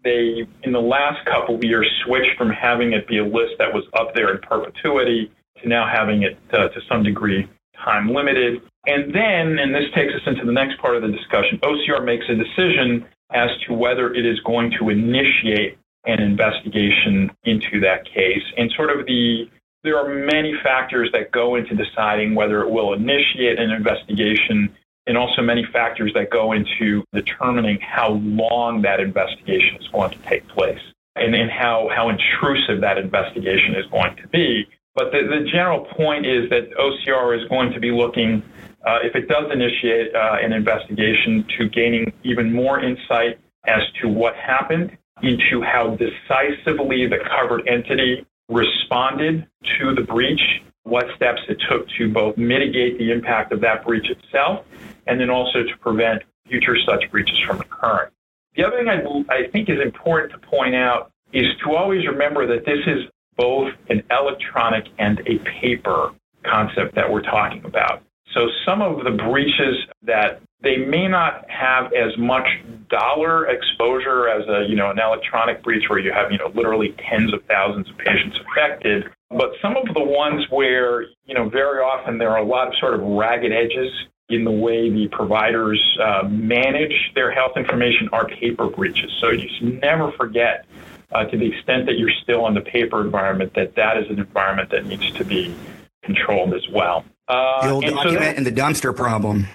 They, 0.03 0.47
in 0.63 0.71
the 0.71 0.79
last 0.79 1.23
couple 1.25 1.55
of 1.55 1.63
years, 1.63 1.85
switched 2.05 2.37
from 2.37 2.49
having 2.49 2.93
it 2.93 3.05
be 3.07 3.17
a 3.17 3.25
list 3.25 3.55
that 3.59 3.71
was 3.73 3.83
up 3.99 4.15
there 4.15 4.33
in 4.33 4.41
perpetuity 4.41 5.29
to 5.61 5.67
now 5.67 5.85
having 5.93 6.23
it 6.23 6.37
uh, 6.53 6.69
to 6.69 6.79
some 6.89 7.03
degree 7.03 7.47
time 7.83 8.13
limited. 8.13 8.61
And 8.87 9.13
then, 9.13 9.59
and 9.59 9.75
this 9.75 9.85
takes 9.93 10.13
us 10.13 10.21
into 10.25 10.45
the 10.45 10.53
next 10.53 10.79
part 10.79 10.95
of 10.95 11.01
the 11.01 11.09
discussion, 11.09 11.59
OCR 11.59 12.03
makes 12.03 12.25
a 12.29 12.35
decision 12.35 13.05
as 13.31 13.49
to 13.67 13.73
whether 13.73 14.13
it 14.13 14.25
is 14.25 14.39
going 14.41 14.71
to 14.79 14.89
initiate 14.89 15.77
an 16.05 16.21
investigation 16.21 17.29
into 17.43 17.81
that 17.81 18.05
case. 18.05 18.43
And 18.57 18.71
sort 18.75 18.89
of 18.97 19.05
the 19.05 19.49
there 19.83 19.97
are 19.97 20.07
many 20.07 20.53
factors 20.63 21.09
that 21.13 21.31
go 21.31 21.55
into 21.55 21.75
deciding 21.75 22.35
whether 22.35 22.61
it 22.61 22.69
will 22.69 22.93
initiate 22.93 23.59
an 23.59 23.71
investigation 23.71 24.75
and 25.07 25.17
also 25.17 25.41
many 25.41 25.65
factors 25.71 26.11
that 26.13 26.29
go 26.29 26.51
into 26.51 27.03
determining 27.13 27.79
how 27.81 28.11
long 28.23 28.81
that 28.81 28.99
investigation 28.99 29.77
is 29.79 29.87
going 29.87 30.11
to 30.11 30.19
take 30.19 30.47
place 30.49 30.79
and, 31.15 31.33
and 31.33 31.49
how, 31.49 31.89
how 31.95 32.09
intrusive 32.09 32.81
that 32.81 32.97
investigation 32.97 33.75
is 33.75 33.85
going 33.87 34.15
to 34.17 34.27
be. 34.27 34.67
But 34.95 35.11
the, 35.11 35.21
the 35.23 35.49
general 35.49 35.85
point 35.85 36.25
is 36.25 36.49
that 36.49 36.69
OCR 36.71 37.41
is 37.41 37.47
going 37.49 37.71
to 37.73 37.79
be 37.79 37.91
looking, 37.91 38.43
uh, 38.85 38.99
if 39.01 39.15
it 39.15 39.27
does 39.27 39.51
initiate 39.51 40.13
uh, 40.13 40.37
an 40.41 40.51
investigation, 40.51 41.45
to 41.57 41.69
gaining 41.69 42.11
even 42.23 42.53
more 42.53 42.79
insight 42.79 43.39
as 43.65 43.81
to 44.01 44.09
what 44.09 44.35
happened, 44.35 44.95
into 45.21 45.61
how 45.61 45.97
decisively 45.97 47.07
the 47.07 47.17
covered 47.29 47.67
entity 47.67 48.25
responded 48.49 49.47
to 49.79 49.93
the 49.95 50.01
breach, 50.01 50.61
what 50.83 51.05
steps 51.15 51.41
it 51.47 51.57
took 51.69 51.87
to 51.97 52.11
both 52.11 52.37
mitigate 52.37 52.97
the 52.97 53.11
impact 53.11 53.51
of 53.51 53.61
that 53.61 53.85
breach 53.85 54.09
itself, 54.09 54.65
and 55.07 55.19
then 55.19 55.29
also 55.29 55.63
to 55.63 55.77
prevent 55.79 56.23
future 56.47 56.75
such 56.85 57.09
breaches 57.11 57.37
from 57.45 57.59
occurring. 57.61 58.09
The 58.55 58.65
other 58.65 58.77
thing 58.77 58.89
I, 58.89 59.33
I 59.33 59.47
think 59.51 59.69
is 59.69 59.79
important 59.79 60.31
to 60.33 60.39
point 60.39 60.75
out 60.75 61.11
is 61.31 61.45
to 61.63 61.75
always 61.75 62.05
remember 62.07 62.47
that 62.47 62.65
this 62.65 62.79
is 62.87 63.05
both 63.37 63.71
an 63.89 64.03
electronic 64.11 64.87
and 64.97 65.21
a 65.27 65.37
paper 65.61 66.11
concept 66.43 66.95
that 66.95 67.11
we're 67.11 67.21
talking 67.21 67.63
about. 67.63 68.03
So 68.33 68.47
some 68.65 68.81
of 68.81 69.03
the 69.03 69.11
breaches 69.11 69.75
that 70.03 70.41
they 70.61 70.77
may 70.77 71.07
not 71.07 71.49
have 71.49 71.91
as 71.93 72.17
much 72.17 72.47
dollar 72.89 73.47
exposure 73.47 74.29
as 74.29 74.47
a 74.47 74.67
you 74.67 74.75
know 74.75 74.89
an 74.89 74.99
electronic 74.99 75.63
breach 75.63 75.89
where 75.89 75.99
you 75.99 76.11
have 76.11 76.31
you 76.31 76.37
know 76.37 76.51
literally 76.53 76.95
tens 77.09 77.33
of 77.33 77.43
thousands 77.45 77.89
of 77.89 77.97
patients 77.97 78.37
affected 78.49 79.05
but 79.29 79.51
some 79.61 79.77
of 79.77 79.93
the 79.93 80.03
ones 80.03 80.45
where 80.49 81.03
you 81.25 81.35
know 81.35 81.47
very 81.49 81.79
often 81.79 82.17
there 82.17 82.31
are 82.31 82.39
a 82.39 82.45
lot 82.45 82.67
of 82.67 82.73
sort 82.79 82.95
of 82.95 83.01
ragged 83.01 83.51
edges 83.51 83.91
in 84.29 84.43
the 84.43 84.51
way 84.51 84.89
the 84.89 85.07
providers 85.07 85.81
uh, 86.01 86.27
manage 86.27 87.11
their 87.15 87.31
health 87.31 87.57
information 87.57 88.09
are 88.13 88.27
paper 88.27 88.67
breaches. 88.67 89.11
So 89.19 89.31
you 89.31 89.49
should 89.57 89.81
never 89.81 90.11
forget 90.11 90.65
uh, 91.11 91.25
to 91.25 91.37
the 91.37 91.51
extent 91.51 91.87
that 91.87 91.97
you're 91.97 92.11
still 92.21 92.45
in 92.47 92.53
the 92.53 92.61
paper 92.61 93.01
environment 93.01 93.53
that 93.55 93.75
that 93.75 93.97
is 93.97 94.07
an 94.09 94.19
environment 94.19 94.69
that 94.69 94.85
needs 94.85 95.11
to 95.13 95.25
be 95.25 95.55
controlled 96.03 96.53
as 96.53 96.67
well 96.69 97.05
uh, 97.29 97.65
the 97.65 97.71
old 97.71 97.83
document 97.85 98.21
so 98.21 98.37
and 98.37 98.45
the 98.45 98.51
dumpster 98.51 98.95
problem 98.95 99.47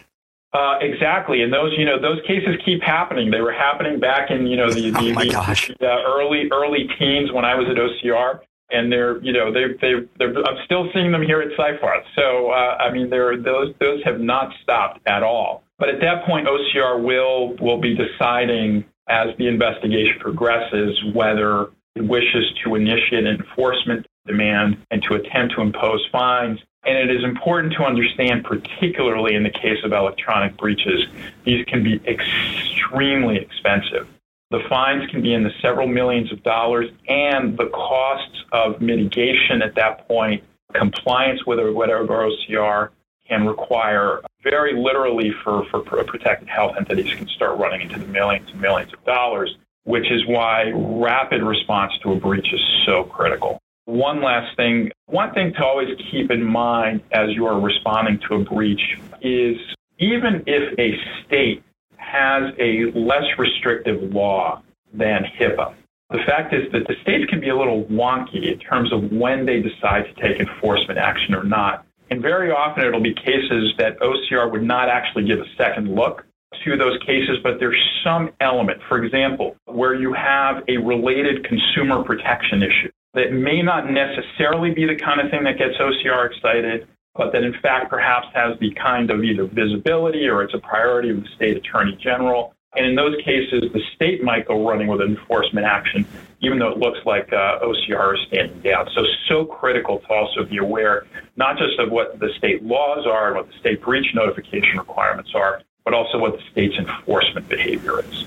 uh, 0.55 0.79
exactly, 0.81 1.43
and 1.43 1.53
those 1.53 1.73
you 1.77 1.85
know 1.85 2.01
those 2.01 2.21
cases 2.29 2.55
keep 2.65 2.81
happening. 2.81 3.29
They 3.29 3.41
were 3.41 3.53
happening 3.53 3.99
back 3.99 4.31
in 4.31 4.47
you 4.47 4.57
know 4.57 4.71
the, 4.71 4.91
the, 4.91 4.99
oh 5.17 5.25
the, 5.25 5.75
the 5.81 5.97
early 6.07 6.49
early 6.53 6.89
teens 6.97 7.33
when 7.33 7.45
I 7.45 7.57
was 7.57 7.67
at 7.69 7.77
OCR, 7.77 8.39
and 8.71 8.91
they're 8.91 9.19
you 9.19 9.33
know 9.33 9.53
they 9.53 9.65
they're 9.81 10.39
I'm 10.47 10.65
still 10.65 10.89
seeing 10.95 11.11
them 11.11 11.23
here 11.23 11.41
at 11.41 11.49
Seyfarth. 11.59 12.05
So 12.15 12.53
uh, 12.53 12.77
I 12.79 12.93
mean 12.93 13.11
they're 13.11 13.37
those 13.37 13.75
those 13.81 14.01
have 14.05 14.21
not 14.21 14.53
stopped 14.63 15.01
at 15.09 15.25
all. 15.25 15.65
But 15.81 15.89
at 15.89 16.01
that 16.03 16.25
point, 16.25 16.47
OCR 16.47 17.03
will 17.03 17.57
will 17.57 17.81
be 17.81 17.97
deciding 17.97 18.85
as 19.09 19.37
the 19.39 19.49
investigation 19.49 20.21
progresses 20.21 20.97
whether 21.15 21.67
it 21.97 22.07
wishes 22.07 22.45
to 22.63 22.77
initiate 22.77 23.27
an 23.27 23.41
enforcement 23.41 24.07
demand 24.27 24.79
and 24.91 25.03
to 25.05 25.15
attempt 25.15 25.55
to 25.55 25.61
impose 25.61 26.07
fines 26.11 26.61
and 26.87 26.99
it 26.99 27.15
is 27.15 27.25
important 27.25 27.73
to 27.75 27.85
understand, 27.85 28.45
particularly 28.45 29.35
in 29.35 29.43
the 29.43 29.51
case 29.51 29.83
of 29.85 29.93
electronic 29.93 30.57
breaches, 30.57 31.07
these 31.45 31.65
can 31.67 31.83
be 31.83 32.01
extremely 32.07 33.39
expensive. 33.39 34.07
The 34.51 34.61
fines 34.69 35.11
can 35.11 35.23
be 35.23 35.33
in 35.33 35.43
the 35.43 35.51
several 35.63 35.89
millions 35.89 36.31
of 36.31 36.43
dollars, 36.43 36.91
and 37.09 37.57
the 37.57 37.71
costs 37.73 38.45
of 38.53 38.81
mitigation 38.81 39.63
at 39.63 39.75
that 39.77 40.07
point, 40.07 40.45
compliance 40.75 41.45
with 41.47 41.59
whatever 41.75 42.07
OCR 42.07 42.91
can 43.27 43.47
require 43.47 44.21
very 44.43 44.75
literally 44.79 45.33
for, 45.43 45.65
for 45.71 45.81
protected 45.81 46.49
health 46.49 46.77
entities 46.77 47.15
can 47.15 47.27
start 47.29 47.59
running 47.59 47.81
into 47.81 47.99
the 47.99 48.07
millions 48.07 48.51
and 48.51 48.61
millions 48.61 48.93
of 48.93 49.03
dollars, 49.05 49.57
which 49.85 50.11
is 50.11 50.27
why 50.27 50.71
rapid 50.75 51.43
response 51.43 51.93
to 52.03 52.13
a 52.13 52.17
breach 52.17 52.53
is 52.53 52.61
so 52.85 53.05
critical. 53.05 53.59
One 53.87 54.23
last 54.23 54.57
thing. 54.57 54.91
One 55.07 55.35
thing 55.35 55.53
to 55.55 55.65
always 55.65 55.89
keep 56.11 56.31
in 56.31 56.43
mind 56.43 57.03
as 57.13 57.31
you 57.35 57.47
are 57.47 57.61
responding 57.61 58.19
to 58.29 58.37
a 58.37 58.45
breach 58.45 58.99
is 59.21 59.59
even 59.99 60.43
if 60.47 60.79
a 60.79 60.97
state 61.27 61.63
has 61.97 62.55
a 62.59 62.91
less 62.99 63.25
restrictive 63.39 64.15
law 64.15 64.63
than 64.95 65.25
HIPAA, 65.39 65.75
the 66.11 66.19
fact 66.27 66.55
is 66.55 66.71
that 66.73 66.87
the 66.89 66.95
states 67.03 67.29
can 67.29 67.41
be 67.41 67.51
a 67.51 67.57
little 67.57 67.85
wonky 67.85 68.53
in 68.53 68.59
terms 68.59 68.91
of 68.91 69.13
when 69.13 69.45
they 69.45 69.61
decide 69.61 70.05
to 70.07 70.15
take 70.23 70.41
enforcement 70.41 70.99
action 70.99 71.35
or 71.35 71.45
not. 71.45 71.85
And 72.11 72.23
very 72.23 72.51
often 72.51 72.87
it'll 72.87 73.03
be 73.03 73.15
cases 73.15 73.75
that 73.79 73.99
OCR 74.01 74.51
would 74.51 74.63
not 74.63 74.89
actually 74.89 75.25
give 75.25 75.41
a 75.41 75.57
second 75.59 75.95
look 75.95 76.25
to 76.65 76.77
those 76.77 76.99
cases, 77.05 77.39
but 77.43 77.59
there's 77.59 77.81
some 78.03 78.31
element, 78.41 78.81
for 78.89 79.03
example, 79.03 79.57
where 79.67 79.95
you 79.95 80.15
have 80.15 80.63
a 80.69 80.79
related 80.79 81.45
consumer 81.45 82.03
protection 82.03 82.63
issue 82.63 82.91
that 83.15 83.33
may 83.33 83.63
not 83.63 83.91
necessarily 83.91 84.73
be 84.73 84.87
the 84.87 84.97
kind 84.97 85.21
of 85.21 85.31
thing 85.31 85.45
that 85.45 85.59
gets 85.59 85.77
OCR 85.79 86.31
excited, 86.31 86.87
but 87.15 87.33
that 87.33 87.45
in 87.45 87.55
fact 87.63 87.91
perhaps 87.91 88.27
has 88.35 88.59
the 88.59 88.73
kind 88.75 89.11
of 89.11 89.23
either 89.23 89.45
visibility 89.45 90.27
or 90.27 90.43
it's 90.43 90.55
a 90.55 90.59
priority 90.59 91.11
of 91.11 91.23
the 91.23 91.29
state 91.37 91.57
attorney 91.57 91.97
general. 92.01 92.55
And 92.77 92.87
in 92.87 92.97
those 92.97 93.15
cases, 93.25 93.71
the 93.73 93.81
state 93.95 94.25
might 94.25 94.49
go 94.49 94.69
running 94.69 94.89
with 94.89 95.01
enforcement 95.01 95.65
action, 95.65 96.05
even 96.41 96.59
though 96.59 96.71
it 96.71 96.79
looks 96.79 96.99
like 97.07 97.33
uh, 97.33 97.61
OCR 97.61 98.15
is 98.15 98.21
standing 98.27 98.61
down. 98.63 98.89
So, 98.97 99.05
so 99.29 99.45
critical 99.45 100.01
to 100.01 100.13
also 100.13 100.45
be 100.45 100.59
aware 100.59 101.07
not 101.37 101.57
just 101.57 101.79
of 101.79 101.93
what 101.93 102.19
the 102.19 102.31
state 102.37 102.65
laws 102.65 103.07
are 103.07 103.29
and 103.29 103.37
what 103.37 103.47
the 103.47 103.59
state 103.61 103.81
breach 103.81 104.13
notification 104.13 104.77
requirements 104.77 105.31
are, 105.37 105.63
but 105.85 105.95
also 105.95 106.19
what 106.19 106.33
the 106.33 106.43
state's 106.51 106.77
enforcement 106.77 107.49
behavior 107.49 108.01
is. 108.01 108.25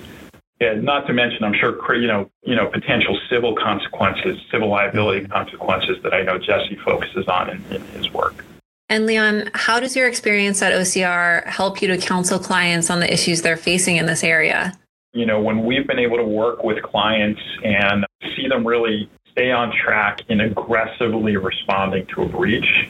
And 0.59 0.83
not 0.83 1.05
to 1.07 1.13
mention, 1.13 1.43
I'm 1.43 1.53
sure, 1.53 1.95
you 1.95 2.07
know, 2.07 2.29
you 2.43 2.55
know, 2.55 2.67
potential 2.67 3.19
civil 3.29 3.55
consequences, 3.55 4.39
civil 4.51 4.69
liability 4.69 5.27
consequences 5.27 5.97
that 6.03 6.13
I 6.13 6.23
know 6.23 6.39
Jesse 6.39 6.75
focuses 6.83 7.27
on 7.27 7.49
in, 7.49 7.63
in 7.71 7.81
his 7.89 8.11
work. 8.11 8.43
And 8.89 9.05
Leon, 9.05 9.49
how 9.53 9.79
does 9.79 9.95
your 9.95 10.07
experience 10.07 10.61
at 10.61 10.73
OCR 10.73 11.45
help 11.45 11.81
you 11.81 11.89
to 11.89 11.97
counsel 11.97 12.39
clients 12.39 12.89
on 12.89 12.99
the 12.99 13.11
issues 13.11 13.41
they're 13.41 13.57
facing 13.57 13.97
in 13.97 14.05
this 14.05 14.23
area? 14.23 14.73
You 15.13 15.25
know, 15.25 15.41
when 15.41 15.65
we've 15.65 15.85
been 15.85 15.99
able 15.99 16.17
to 16.17 16.23
work 16.23 16.63
with 16.63 16.81
clients 16.81 17.41
and 17.63 18.05
see 18.35 18.47
them 18.47 18.65
really 18.65 19.09
stay 19.31 19.51
on 19.51 19.71
track 19.75 20.21
in 20.29 20.41
aggressively 20.41 21.37
responding 21.37 22.05
to 22.07 22.23
a 22.23 22.29
breach, 22.29 22.89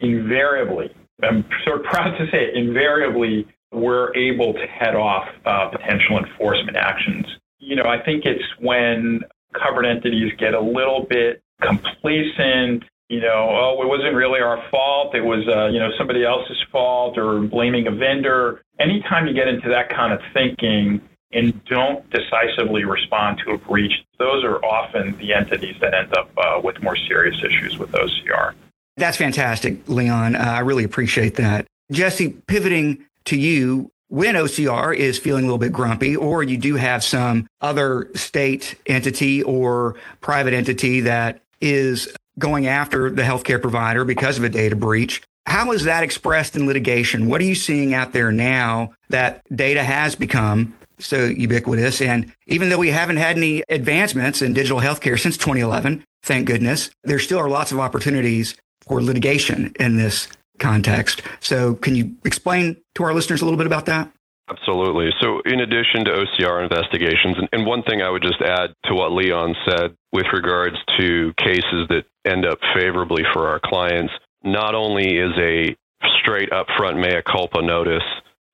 invariably, 0.00 0.92
I'm 1.22 1.44
sort 1.64 1.80
of 1.80 1.86
proud 1.86 2.18
to 2.18 2.30
say 2.30 2.46
it, 2.46 2.54
invariably, 2.54 3.46
we're 3.72 4.14
able 4.14 4.52
to 4.54 4.66
head 4.66 4.94
off 4.94 5.28
uh, 5.44 5.68
potential 5.68 6.18
enforcement 6.18 6.76
actions. 6.76 7.26
You 7.58 7.76
know, 7.76 7.84
I 7.84 8.02
think 8.02 8.24
it's 8.24 8.44
when 8.60 9.20
covered 9.52 9.84
entities 9.84 10.32
get 10.38 10.54
a 10.54 10.60
little 10.60 11.06
bit 11.08 11.42
complacent 11.60 12.84
you 13.08 13.20
know, 13.20 13.48
oh, 13.50 13.82
it 13.82 13.88
wasn't 13.88 14.14
really 14.14 14.40
our 14.40 14.62
fault. 14.70 15.14
It 15.14 15.22
was, 15.22 15.46
uh, 15.48 15.68
you 15.68 15.78
know, 15.78 15.88
somebody 15.96 16.24
else's 16.24 16.62
fault 16.70 17.16
or 17.16 17.40
blaming 17.40 17.86
a 17.86 17.90
vendor. 17.90 18.62
Anytime 18.78 19.26
you 19.26 19.32
get 19.32 19.48
into 19.48 19.68
that 19.70 19.88
kind 19.88 20.12
of 20.12 20.20
thinking 20.34 21.00
and 21.32 21.64
don't 21.64 22.04
decisively 22.10 22.84
respond 22.84 23.40
to 23.46 23.52
a 23.52 23.58
breach, 23.58 23.92
those 24.18 24.44
are 24.44 24.62
often 24.64 25.16
the 25.16 25.32
entities 25.32 25.76
that 25.80 25.94
end 25.94 26.14
up 26.16 26.30
uh, 26.36 26.60
with 26.62 26.82
more 26.82 26.96
serious 26.96 27.36
issues 27.42 27.78
with 27.78 27.90
OCR. 27.92 28.52
That's 28.98 29.16
fantastic, 29.16 29.88
Leon. 29.88 30.36
Uh, 30.36 30.40
I 30.40 30.60
really 30.60 30.84
appreciate 30.84 31.36
that. 31.36 31.66
Jesse, 31.90 32.30
pivoting 32.46 33.06
to 33.28 33.38
you, 33.38 33.90
when 34.08 34.34
OCR 34.34 34.96
is 34.96 35.18
feeling 35.18 35.44
a 35.44 35.46
little 35.46 35.58
bit 35.58 35.72
grumpy, 35.72 36.16
or 36.16 36.42
you 36.42 36.56
do 36.56 36.76
have 36.76 37.04
some 37.04 37.46
other 37.60 38.10
state 38.14 38.74
entity 38.86 39.42
or 39.42 39.96
private 40.20 40.54
entity 40.54 41.00
that 41.00 41.40
is 41.60 42.14
going 42.38 42.66
after 42.66 43.10
the 43.10 43.22
healthcare 43.22 43.60
provider 43.60 44.04
because 44.04 44.38
of 44.38 44.44
a 44.44 44.48
data 44.48 44.76
breach. 44.76 45.22
How 45.46 45.72
is 45.72 45.84
that 45.84 46.02
expressed 46.02 46.56
in 46.56 46.66
litigation? 46.66 47.28
What 47.28 47.40
are 47.40 47.44
you 47.44 47.54
seeing 47.54 47.94
out 47.94 48.12
there 48.12 48.30
now 48.30 48.92
that 49.08 49.42
data 49.54 49.82
has 49.82 50.14
become 50.14 50.74
so 50.98 51.24
ubiquitous? 51.24 52.00
And 52.00 52.32
even 52.46 52.68
though 52.68 52.78
we 52.78 52.90
haven't 52.90 53.16
had 53.16 53.36
any 53.36 53.62
advancements 53.68 54.42
in 54.42 54.52
digital 54.52 54.80
healthcare 54.80 55.18
since 55.18 55.36
2011, 55.36 56.04
thank 56.22 56.46
goodness, 56.46 56.90
there 57.04 57.18
still 57.18 57.38
are 57.38 57.48
lots 57.48 57.72
of 57.72 57.80
opportunities 57.80 58.56
for 58.86 59.02
litigation 59.02 59.72
in 59.80 59.96
this 59.96 60.28
context. 60.58 61.22
So, 61.40 61.74
can 61.74 61.94
you 61.94 62.16
explain 62.24 62.76
to 62.94 63.04
our 63.04 63.14
listeners 63.14 63.40
a 63.40 63.44
little 63.44 63.58
bit 63.58 63.66
about 63.66 63.86
that? 63.86 64.12
Absolutely. 64.50 65.10
So, 65.20 65.40
in 65.44 65.60
addition 65.60 66.04
to 66.06 66.10
OCR 66.10 66.62
investigations, 66.62 67.36
and 67.52 67.66
one 67.66 67.82
thing 67.82 68.02
I 68.02 68.10
would 68.10 68.22
just 68.22 68.40
add 68.40 68.74
to 68.84 68.94
what 68.94 69.12
Leon 69.12 69.54
said 69.68 69.94
with 70.12 70.26
regards 70.32 70.76
to 70.98 71.32
cases 71.36 71.86
that 71.88 72.04
end 72.24 72.46
up 72.46 72.58
favorably 72.74 73.24
for 73.32 73.48
our 73.48 73.60
clients, 73.62 74.12
not 74.42 74.74
only 74.74 75.18
is 75.18 75.32
a 75.38 75.76
straight 76.20 76.50
upfront 76.50 77.00
mea 77.00 77.22
culpa 77.22 77.60
notice 77.60 78.04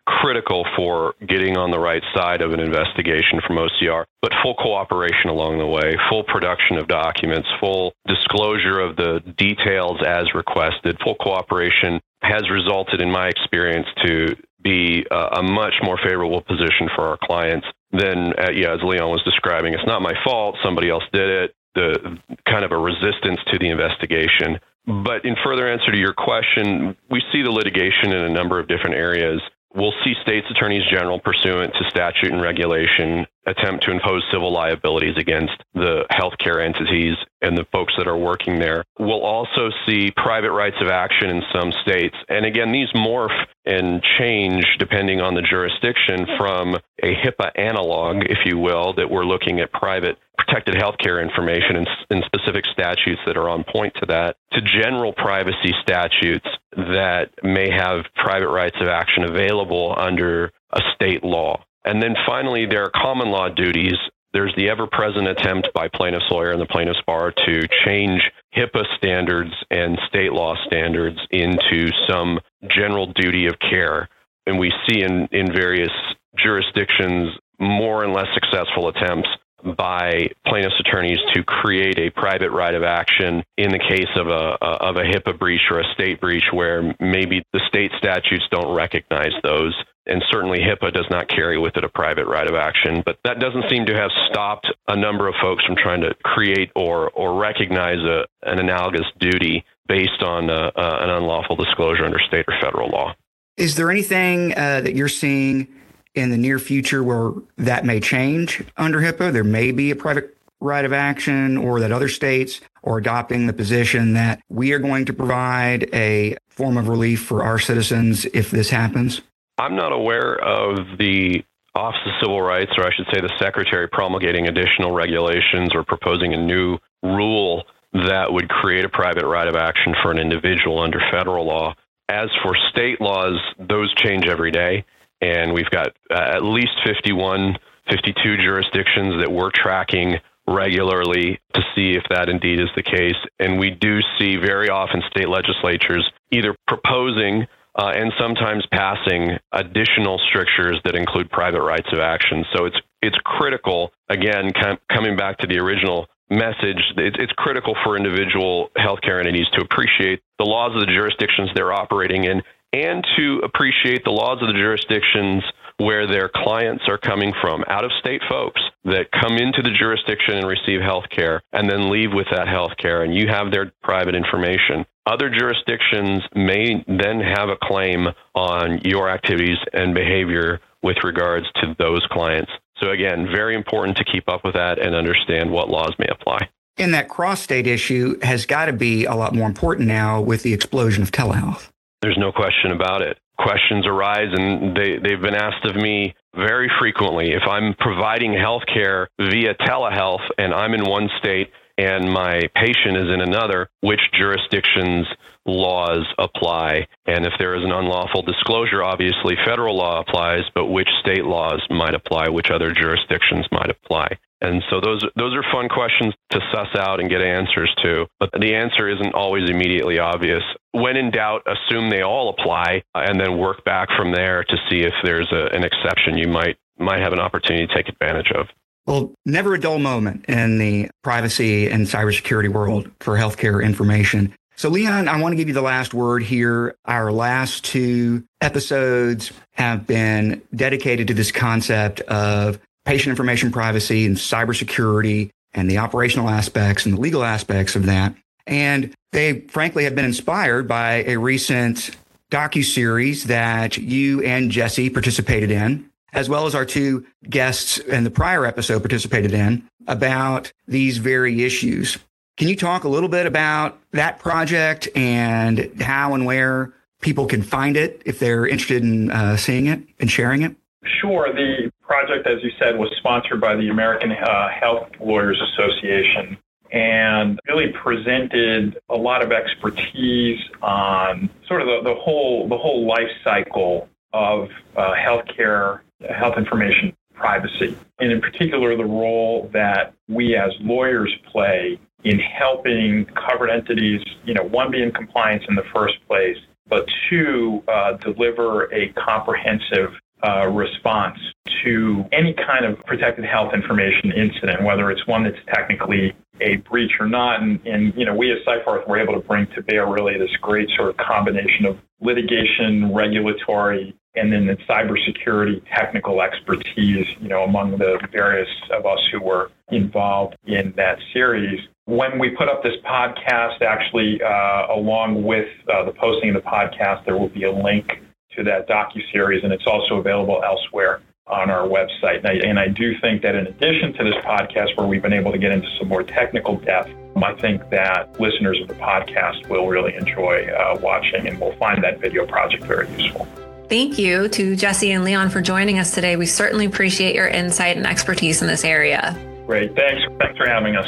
critical 0.07 0.67
for 0.77 1.15
getting 1.27 1.57
on 1.57 1.71
the 1.71 1.79
right 1.79 2.03
side 2.15 2.43
of 2.43 2.53
an 2.53 2.61
investigation 2.61 3.41
from 3.47 3.57
OCR, 3.57 4.05
but 4.21 4.33
full 4.43 4.55
cooperation 4.55 5.31
along 5.31 5.59
the 5.59 5.67
way, 5.67 5.97
full 6.11 6.25
production 6.25 6.77
of 6.77 6.89
documents, 6.89 7.49
full 7.61 7.95
disclosure 8.07 8.81
of 8.81 8.97
the 8.97 9.21
details 9.37 10.01
as 10.07 10.35
requested, 10.35 10.99
full 11.03 11.17
cooperation 11.17 12.01
has 12.23 12.49
resulted, 12.51 13.01
in 13.01 13.11
my 13.11 13.29
experience, 13.29 13.87
to 14.05 14.35
be 14.63 15.05
a, 15.11 15.39
a 15.39 15.43
much 15.43 15.75
more 15.83 15.99
favorable 16.03 16.41
position 16.41 16.89
for 16.95 17.07
our 17.07 17.19
clients 17.23 17.67
than, 17.93 18.33
uh, 18.39 18.51
yeah, 18.53 18.75
as 18.75 18.81
Leon 18.83 19.11
was 19.11 19.23
describing. 19.25 19.75
It's 19.75 19.87
not 19.87 20.03
my 20.03 20.15
fault. 20.25 20.57
Somebody 20.65 20.91
else 20.91 21.05
did 21.13 21.29
it. 21.29 21.55
The 21.75 22.19
kind 22.49 22.65
of 22.65 22.73
a 22.73 22.79
resistance 22.79 23.41
to 23.53 23.59
the 23.59 23.69
investigation. 23.69 24.59
But 24.87 25.25
in 25.25 25.35
further 25.43 25.69
answer 25.69 25.91
to 25.91 25.99
your 25.99 26.13
question, 26.13 26.97
we 27.11 27.23
see 27.33 27.43
the 27.43 27.51
litigation 27.51 28.13
in 28.13 28.25
a 28.25 28.29
number 28.29 28.59
of 28.61 28.69
different 28.69 28.97
areas. 28.97 29.41
We'll 29.75 29.95
see 30.05 30.15
states 30.23 30.47
attorneys 30.51 30.85
general 30.91 31.19
pursuant 31.19 31.75
to 31.75 31.91
statute 31.91 32.33
and 32.33 32.41
regulation 32.41 33.27
attempt 33.47 33.85
to 33.85 33.91
impose 33.91 34.23
civil 34.33 34.53
liabilities 34.53 35.17
against 35.17 35.53
the 35.75 36.05
healthcare 36.11 36.65
entities 36.65 37.17
and 37.43 37.57
the 37.57 37.67
folks 37.73 37.95
that 37.99 38.09
are 38.09 38.17
working 38.17 38.59
there. 38.59 38.85
We'll 38.99 39.25
also 39.25 39.71
see 39.87 40.11
private 40.17 40.53
rights 40.53 40.77
of 40.81 40.89
action 40.89 41.31
in 41.31 41.43
some 41.53 41.73
states. 41.83 42.17
And 42.29 42.47
again, 42.47 42.73
these 42.73 42.89
morph 42.95 43.37
and 43.67 44.03
change 44.19 44.65
depending 44.79 45.21
on 45.21 45.35
the 45.35 45.43
jurisdiction 45.43 46.27
from 46.39 46.77
a 47.03 47.15
HIPAA 47.15 47.51
analog, 47.57 48.25
if 48.25 48.39
you 48.45 48.59
will, 48.59 48.95
that 48.95 49.11
we're 49.11 49.25
looking 49.25 49.61
at 49.61 49.73
private 49.73 50.19
protected 50.39 50.75
healthcare 50.75 51.23
information 51.23 51.77
and, 51.77 51.89
and 52.11 52.25
specific 52.25 52.65
statutes 52.73 53.21
that 53.27 53.37
are 53.37 53.49
on 53.49 53.65
point 53.65 53.95
to 54.01 54.07
that, 54.07 54.37
to 54.53 54.61
general 54.61 55.13
privacy 55.13 55.73
statutes 55.83 56.47
that 56.77 57.31
may 57.43 57.71
have 57.71 58.05
private 58.17 58.49
rights 58.49 58.77
of 58.81 58.89
action 58.89 59.25
available 59.25 59.95
under 59.97 60.51
a 60.73 60.81
state 60.95 61.23
law. 61.23 61.63
And 61.85 62.03
then 62.03 62.15
finally, 62.27 62.67
there 62.67 62.83
are 62.85 62.91
common 62.91 63.31
law 63.31 63.49
duties. 63.49 63.97
There's 64.33 64.55
the 64.57 64.69
ever 64.69 64.87
present 64.87 65.29
attempt 65.29 65.69
by 65.75 65.89
plaintiff's 65.89 66.31
lawyer 66.31 66.51
and 66.51 66.61
the 66.61 66.67
plaintiff's 66.67 67.03
bar 67.07 67.33
to 67.47 67.69
change 67.85 68.23
HIPAA 68.57 68.85
standards 68.97 69.53
and 69.71 69.99
state 70.09 70.33
law 70.33 70.57
standards 70.67 71.19
into 71.31 71.91
some 72.09 72.41
general 72.67 73.13
duty 73.13 73.47
of 73.47 73.55
care. 73.59 74.09
And 74.47 74.59
we 74.59 74.73
see 74.89 75.03
in, 75.03 75.29
in 75.31 75.53
various 75.53 75.93
jurisdictions 76.37 77.37
more 77.61 78.03
and 78.03 78.13
less 78.13 78.27
successful 78.35 78.89
attempts 78.89 79.29
by 79.77 80.29
plaintiffs' 80.47 80.79
attorneys 80.81 81.19
to 81.33 81.43
create 81.43 81.99
a 81.99 82.11
private 82.11 82.51
right 82.51 82.75
of 82.75 82.83
action 82.83 83.43
in 83.57 83.71
the 83.71 83.79
case 83.79 84.11
of 84.17 84.27
a, 84.27 84.59
of 84.63 84.97
a 84.97 85.03
HIPAA 85.03 85.39
breach 85.39 85.63
or 85.71 85.81
a 85.81 85.95
state 85.95 86.21
breach 86.21 86.45
where 86.53 86.95
maybe 87.01 87.43
the 87.53 87.61
state 87.69 87.91
statutes 87.97 88.45
don't 88.51 88.75
recognize 88.75 89.33
those. 89.43 89.75
And 90.07 90.23
certainly 90.31 90.59
HIPAA 90.59 90.93
does 90.93 91.07
not 91.11 91.29
carry 91.29 91.59
with 91.59 91.77
it 91.77 91.85
a 91.85 91.89
private 91.89 92.27
right 92.27 92.47
of 92.47 92.55
action. 92.55 93.03
But 93.05 93.19
that 93.25 93.41
doesn't 93.41 93.71
seem 93.71 93.87
to 93.87 93.95
have 93.95 94.11
stopped 94.31 94.71
a 94.87 94.97
number 94.97 95.29
of 95.29 95.35
folks 95.41 95.65
from 95.65 95.77
trying 95.77 96.03
to 96.03 96.15
create 96.23 96.71
or, 96.77 97.11
or 97.11 97.41
recognize 97.41 97.99
a, 97.99 98.27
an 98.43 98.59
analogous 98.59 99.07
duty 99.19 99.65
based 99.89 100.23
on 100.23 100.51
a, 100.51 100.73
a, 100.77 101.03
an 101.05 101.11
unlawful 101.11 101.57
disclosure 101.57 102.05
under 102.05 102.19
state 102.19 102.45
or 102.49 102.55
federal 102.61 102.91
law. 102.91 103.15
Is 103.57 103.77
there 103.77 103.91
anything 103.91 104.53
uh, 104.53 104.81
that 104.83 104.95
you're 104.95 105.09
seeing 105.09 105.69
in 106.15 106.31
the 106.31 106.37
near 106.37 106.59
future 106.59 107.03
where 107.03 107.33
that 107.57 107.85
may 107.85 108.01
change 108.01 108.63
under 108.77 109.01
HIPAA. 109.01 109.33
There 109.33 109.45
may 109.45 109.73
be 109.73 109.91
a 109.91 109.97
private 109.97 110.37
right 110.61 110.85
of 110.85 110.93
action 110.93 111.57
or 111.57 111.81
that 111.81 111.93
other 111.93 112.09
states 112.09 112.61
are 112.85 112.99
adopting 112.99 113.47
the 113.47 113.53
position 113.53 114.15
that 114.15 114.41
we 114.49 114.73
are 114.73 114.79
going 114.79 115.05
to 115.07 115.13
provide 115.13 115.89
a 115.93 116.37
form 116.49 116.77
of 116.77 116.89
relief 116.89 117.23
for 117.23 117.43
our 117.43 117.59
citizens 117.59 118.25
if 118.27 118.51
this 118.51 118.71
happens? 118.71 119.21
I'm 119.59 119.77
not 119.77 119.93
aware 119.93 120.35
of 120.37 120.99
the 120.99 121.45
Office 121.75 122.01
of 122.07 122.13
Civil 122.21 122.41
Rights, 122.41 122.73
or 122.77 122.87
I 122.87 122.91
should 122.95 123.07
say 123.13 123.21
the 123.21 123.33
Secretary, 123.39 123.89
promulgating 123.89 124.47
additional 124.49 124.93
regulations 124.93 125.75
or 125.75 125.85
proposing 125.85 126.35
a 126.35 126.37
new 126.37 126.79
rule 127.03 127.65
that 127.93 128.33
would 128.33 128.49
create 128.49 128.85
a 128.85 128.89
private 128.89 129.27
right 129.27 129.47
of 129.47 129.57
action 129.57 129.95
for 130.03 130.11
an 130.11 130.19
individual 130.19 130.81
under 130.81 131.01
federal 131.11 131.47
law. 131.47 131.75
As 132.09 132.29
for 132.43 132.55
state 132.71 133.01
laws, 133.01 133.41
those 133.59 133.93
change 133.95 134.27
every 134.27 134.51
day 134.51 134.85
and 135.25 135.53
we've 135.55 135.71
got 135.71 135.89
uh, 136.11 136.37
at 136.37 136.43
least 136.43 136.73
51, 136.85 137.57
52 137.89 138.37
jurisdictions 138.37 139.21
that 139.21 139.31
we're 139.31 139.51
tracking 139.55 140.17
regularly 140.47 141.41
to 141.55 141.63
see 141.75 141.93
if 141.93 142.05
that 142.11 142.29
indeed 142.29 142.61
is 142.61 142.69
the 142.77 142.83
case. 142.83 143.17
And 143.39 143.59
we 143.59 143.71
do 143.71 144.01
see 144.19 144.37
very 144.37 144.69
often 144.69 145.03
state 145.11 145.29
legislatures 145.29 146.11
either 146.31 146.55
proposing 146.69 147.47
uh, 147.77 147.93
and 147.95 148.13
sometimes 148.19 148.65
passing 148.73 149.37
additional 149.53 150.21
strictures 150.29 150.81
that 150.85 150.95
include 150.95 151.31
private 151.31 151.63
rights 151.63 151.89
of 151.93 151.99
action. 151.99 152.45
So 152.55 152.67
it's 152.67 152.77
it's 153.03 153.17
critical. 153.25 153.93
Again, 154.09 154.51
com- 154.53 154.79
coming 154.91 155.17
back 155.17 155.39
to 155.39 155.47
the 155.47 155.59
original 155.59 156.07
message, 156.31 156.81
it's, 156.97 157.17
it's 157.19 157.33
critical 157.33 157.77
for 157.85 157.97
individual 157.97 158.71
healthcare 158.79 159.21
entities 159.21 159.47
to 159.53 159.61
appreciate 159.61 160.23
the 160.39 160.45
laws 160.45 160.75
of 160.75 160.81
the 160.81 160.87
jurisdictions 160.87 161.51
they're 161.55 161.73
operating 161.73 162.25
in 162.25 162.43
and 162.73 163.07
to 163.17 163.41
appreciate 163.45 164.05
the 164.05 164.11
laws 164.11 164.41
of 164.41 164.49
the 164.49 164.55
jurisdictions 164.55 165.45
where 165.79 166.07
their 166.07 166.31
clients 166.35 166.85
are 166.89 166.99
coming 166.99 167.33
from, 167.41 167.65
out 167.69 167.85
of 167.85 167.91
state 167.99 168.23
folks 168.29 168.61
that 168.85 169.11
come 169.11 169.37
into 169.39 169.63
the 169.63 169.71
jurisdiction 169.71 170.37
and 170.37 170.47
receive 170.47 170.81
health 170.81 171.05
care 171.11 171.43
and 171.53 171.69
then 171.69 171.91
leave 171.91 172.13
with 172.13 172.27
that 172.31 172.49
health 172.49 172.73
care, 172.79 173.03
and 173.03 173.15
you 173.15 173.29
have 173.29 173.51
their 173.51 173.73
private 173.83 174.15
information. 174.15 174.87
Other 175.07 175.29
jurisdictions 175.29 176.23
may 176.35 176.85
then 176.87 177.21
have 177.21 177.49
a 177.49 177.57
claim 177.63 178.09
on 178.35 178.81
your 178.85 179.11
activities 179.11 179.59
and 179.73 179.95
behavior 179.95 180.61
with 180.83 180.97
regards 181.03 181.47
to 181.57 181.75
those 181.79 182.07
clients. 182.11 182.51
So, 182.79 182.91
again, 182.91 183.27
very 183.27 183.55
important 183.55 183.97
to 183.99 184.05
keep 184.05 184.29
up 184.29 184.45
with 184.45 184.55
that 184.55 184.79
and 184.79 184.95
understand 184.95 185.51
what 185.51 185.69
laws 185.69 185.95
may 185.99 186.07
apply. 186.11 186.49
And 186.77 186.93
that 186.95 187.09
cross 187.09 187.41
state 187.41 187.67
issue 187.67 188.19
has 188.23 188.47
got 188.47 188.67
to 188.67 188.73
be 188.73 189.05
a 189.05 189.15
lot 189.15 189.35
more 189.35 189.47
important 189.47 189.87
now 189.89 190.21
with 190.21 190.43
the 190.43 190.53
explosion 190.53 191.03
of 191.03 191.11
telehealth. 191.11 191.71
There's 192.03 192.19
no 192.19 192.33
question 192.33 192.73
about 192.73 193.03
it. 193.03 193.19
Questions 193.39 193.87
arise, 193.87 194.29
and 194.33 194.77
they, 194.77 194.99
they've 195.03 195.21
been 195.21 195.35
asked 195.35 195.65
of 195.65 195.77
me 195.77 196.15
very 196.35 196.71
frequently. 196.79 197.33
If 197.33 197.43
I'm 197.49 197.75
providing 197.79 198.33
health 198.33 198.63
care 198.73 199.09
via 199.19 199.55
telehealth 199.55 200.25
and 200.39 200.55
I'm 200.55 200.75
in 200.75 200.85
one 200.85 201.09
state 201.19 201.51
and 201.77 202.13
my 202.13 202.41
patient 202.55 202.97
is 202.97 203.13
in 203.13 203.21
another, 203.21 203.69
which 203.81 204.01
jurisdictions 204.17 205.07
laws 205.47 206.07
apply? 206.19 206.87
And 207.07 207.27
if 207.27 207.33
there 207.39 207.57
is 207.57 207.65
an 207.65 207.73
unlawful 207.73 208.23
disclosure, 208.23 208.83
obviously 208.83 209.35
federal 209.45 209.77
law 209.77 210.01
applies, 210.01 210.43
but 210.55 210.67
which 210.67 210.89
state 211.01 211.25
laws 211.25 211.61
might 211.71 211.95
apply, 211.95 212.29
which 212.29 212.51
other 212.51 212.73
jurisdictions 212.73 213.47
might 213.51 213.71
apply? 213.71 214.19
And 214.45 214.63
so 214.69 214.79
those 214.79 215.03
those 215.17 215.35
are 215.35 215.43
fun 215.51 215.71
questions 215.71 216.13
to 216.31 216.41
suss 216.53 216.69
out 216.79 217.01
and 217.01 217.09
get 217.09 217.23
answers 217.23 217.75
to. 217.83 218.05
But 218.21 218.31
the 218.39 218.55
answer 218.55 218.91
isn't 218.91 219.15
always 219.15 219.49
immediately 219.49 219.99
obvious. 219.99 220.43
When 220.73 220.97
in 220.97 221.11
doubt, 221.11 221.47
assume 221.47 221.89
they 221.89 222.03
all 222.03 222.29
apply, 222.29 222.83
uh, 222.95 223.05
and 223.07 223.19
then 223.19 223.39
work 223.39 223.65
back 223.65 223.89
from 223.97 224.13
there 224.13 224.45
to 224.45 224.57
see 224.69 224.81
if 224.81 224.93
there's 225.03 225.33
a, 225.33 225.47
an 225.57 225.65
exception 225.65 226.19
you 226.19 226.29
might 226.29 226.59
might 226.79 227.01
have 227.01 227.15
an 227.15 227.21
opportunity 227.21 227.67
to 227.67 227.75
take 227.75 227.89
advantage 227.89 228.31
of. 228.33 228.49
Well, 228.87 229.15
never 229.25 229.55
a 229.55 229.61
dull 229.61 229.79
moment 229.79 230.27
in 230.27 230.59
the 230.59 230.91
privacy 231.03 231.69
and 231.69 231.87
cybersecurity 231.87 232.51
world 232.51 232.91
for 233.01 233.17
healthcare 233.17 233.65
information. 233.65 234.35
So, 234.57 234.69
Leon, 234.69 235.09
I 235.09 235.21
want 235.21 235.33
to 235.33 235.37
give 235.37 235.49
you 235.49 235.55
the 235.55 235.63
last 235.63 235.95
word 235.95 236.23
here. 236.23 236.77
Our 236.85 237.11
last 237.11 237.65
two 237.65 238.25
episodes 238.43 239.33
have 239.53 239.87
been 239.87 240.43
dedicated 240.55 241.09
to 241.09 241.15
this 241.15 241.33
concept 241.33 242.01
of 242.03 242.61
patient 242.85 243.11
information 243.11 243.51
privacy 243.51 244.07
and 244.07 244.17
cybersecurity 244.17 245.31
and 245.53 245.71
the 245.71 245.79
operational 245.79 246.29
aspects 246.29 246.85
and 246.85 246.97
the 246.97 247.01
legal 247.01 247.25
aspects 247.25 247.77
of 247.77 247.87
that. 247.87 248.15
And 248.47 248.95
they 249.13 249.41
frankly 249.41 249.85
have 249.85 249.95
been 249.95 250.05
inspired 250.05 250.69
by 250.69 251.05
a 251.05 251.17
recent 251.17 251.97
docu-series 252.31 253.25
that 253.25 253.79
you 253.79 254.23
and 254.23 254.51
Jesse 254.51 254.91
participated 254.91 255.51
in, 255.51 255.89
as 256.13 256.29
well 256.29 256.47
as 256.47 256.55
our 256.55 256.65
two 256.65 257.07
guests 257.29 257.79
in 257.79 258.05
the 258.05 258.11
prior 258.11 258.45
episode 258.45 258.81
participated 258.81 259.33
in 259.33 259.67
about 259.87 260.53
these 260.67 260.99
very 260.99 261.43
issues. 261.45 261.99
Can 262.37 262.49
you 262.49 262.57
talk 262.57 262.85
a 262.85 262.89
little 262.89 263.09
bit 263.09 263.27
about 263.27 263.79
that 263.93 264.19
project 264.19 264.89
and 264.97 265.81
how 265.81 266.15
and 266.15 266.27
where 266.27 266.73
people 267.01 267.27
can 267.27 267.43
find 267.43 267.77
it 267.77 268.03
if 268.05 268.19
they're 268.19 268.47
interested 268.47 268.83
in 268.83 269.11
uh, 269.11 269.37
seeing 269.37 269.67
it 269.67 269.81
and 270.01 270.11
sharing 270.11 270.43
it? 270.43 270.57
Sure. 271.01 271.33
The 271.33 271.71
project, 271.81 272.27
as 272.27 272.43
you 272.43 272.51
said, 272.59 272.79
was 272.79 272.91
sponsored 272.99 273.41
by 273.41 273.57
the 273.57 273.69
American 273.69 274.13
uh, 274.13 274.49
Health 274.49 274.89
Lawyers 275.01 275.41
Association 275.53 276.37
and 276.73 277.39
really 277.49 277.73
presented 277.73 278.79
a 278.89 278.97
lot 278.97 279.23
of 279.23 279.31
expertise 279.33 280.41
on 280.61 281.31
sort 281.47 281.63
of 281.63 281.69
the, 281.69 281.91
the 281.91 281.95
whole 281.95 282.49
the 282.49 282.59
whole 282.59 282.87
life 282.87 283.11
cycle 283.23 283.89
of 284.13 284.49
uh, 284.77 284.93
healthcare, 284.95 285.81
health 286.11 286.37
information 286.37 286.95
privacy, 287.15 287.77
and 288.01 288.11
in 288.11 288.21
particular 288.21 288.77
the 288.77 288.85
role 288.85 289.49
that 289.53 289.95
we 290.09 290.37
as 290.37 290.51
lawyers 290.61 291.15
play 291.31 291.79
in 292.03 292.19
helping 292.19 293.07
covered 293.07 293.51
entities, 293.51 294.03
you 294.25 294.35
know, 294.35 294.43
one 294.43 294.71
be 294.71 294.83
in 294.83 294.91
compliance 294.91 295.45
in 295.49 295.55
the 295.55 295.65
first 295.73 295.95
place, 296.07 296.37
but 296.69 296.87
two, 297.09 297.63
uh, 297.69 297.93
deliver 297.95 298.73
a 298.75 298.89
comprehensive 298.91 299.95
uh, 300.25 300.49
response 300.49 301.19
to 301.65 302.05
any 302.13 302.35
kind 302.35 302.65
of 302.65 302.79
protected 302.85 303.25
health 303.25 303.53
information 303.53 304.13
incident, 304.13 304.63
whether 304.63 304.91
it's 304.91 305.07
one 305.07 305.25
that's 305.25 305.37
technically 305.55 306.15
a 306.41 306.57
breach 306.69 306.93
or 306.99 307.09
not. 307.09 307.43
And, 307.43 307.61
and 307.67 307.93
you 307.97 308.05
know, 308.05 308.15
we 308.15 308.33
as 308.33 308.39
Seyfarth 308.47 308.89
were 308.89 308.99
able 308.99 309.15
to 309.15 309.21
bring 309.21 309.47
to 309.55 309.63
bear 309.63 309.87
really 309.87 310.19
this 310.19 310.35
great 310.41 310.69
sort 310.77 310.91
of 310.91 310.97
combination 310.97 311.67
of 311.67 311.79
litigation, 312.01 312.93
regulatory, 312.95 313.95
and 314.17 314.33
then 314.33 314.47
the 314.47 314.57
cybersecurity 314.69 315.63
technical 315.75 316.23
expertise, 316.23 317.07
you 317.21 317.29
know, 317.29 317.43
among 317.43 317.73
the 317.73 317.99
various 318.13 318.49
of 318.71 318.87
us 318.87 319.01
who 319.13 319.21
were 319.21 319.51
involved 319.71 320.37
in 320.47 320.73
that 320.77 320.99
series. 321.13 321.61
When 321.87 322.19
we 322.19 322.31
put 322.31 322.49
up 322.49 322.63
this 322.63 322.77
podcast, 322.85 323.61
actually, 323.61 324.23
uh, 324.23 324.73
along 324.73 325.25
with 325.25 325.49
uh, 325.73 325.85
the 325.85 325.93
posting 325.93 326.35
of 326.35 326.43
the 326.43 326.49
podcast, 326.49 327.05
there 327.05 327.19
will 327.19 327.29
be 327.29 327.45
a 327.45 327.53
link 327.53 328.04
to 328.37 328.45
that 328.45 328.69
docu 328.69 329.01
series, 329.13 329.45
and 329.45 329.53
it's 329.53 329.67
also 329.67 329.97
available 329.97 330.43
elsewhere 330.45 331.01
on 331.27 331.51
our 331.51 331.67
website. 331.67 332.19
And 332.19 332.27
I, 332.27 332.33
and 332.49 332.59
I, 332.59 332.69
do 332.69 332.99
think 333.01 333.23
that 333.23 333.35
in 333.35 333.47
addition 333.47 333.95
to 333.95 334.05
this 334.05 334.15
podcast, 334.25 334.77
where 334.77 334.87
we've 334.87 335.03
been 335.03 335.15
able 335.15 335.33
to 335.33 335.39
get 335.39 335.53
into 335.53 335.69
some 335.79 335.89
more 335.89 336.03
technical 336.03 336.57
depth, 336.59 336.91
I 337.17 337.35
think 337.41 337.71
that 337.71 338.21
listeners 338.21 338.61
of 338.61 338.69
the 338.69 338.75
podcast 338.75 339.49
will 339.49 339.69
really 339.69 339.95
enjoy 339.95 340.47
uh, 340.47 340.79
watching 340.81 341.27
and 341.27 341.41
will 341.41 341.57
find 341.57 341.83
that 341.83 341.99
video 341.99 342.27
project 342.27 342.65
very 342.65 342.91
useful. 343.01 343.27
Thank 343.69 343.99
you 343.99 344.29
to 344.29 344.57
Jesse 344.57 344.91
and 344.91 345.05
Leon 345.05 345.31
for 345.31 345.41
joining 345.41 345.79
us 345.79 345.95
today. 345.95 346.17
We 346.17 346.27
certainly 346.27 346.67
appreciate 346.67 347.15
your 347.15 347.29
insight 347.29 347.77
and 347.77 347.87
expertise 347.87 348.43
in 348.43 348.49
this 348.49 348.65
area. 348.65 349.19
Great. 349.47 349.75
Thanks. 349.75 350.03
Thanks 350.19 350.37
for 350.37 350.47
having 350.47 350.77
us. 350.77 350.87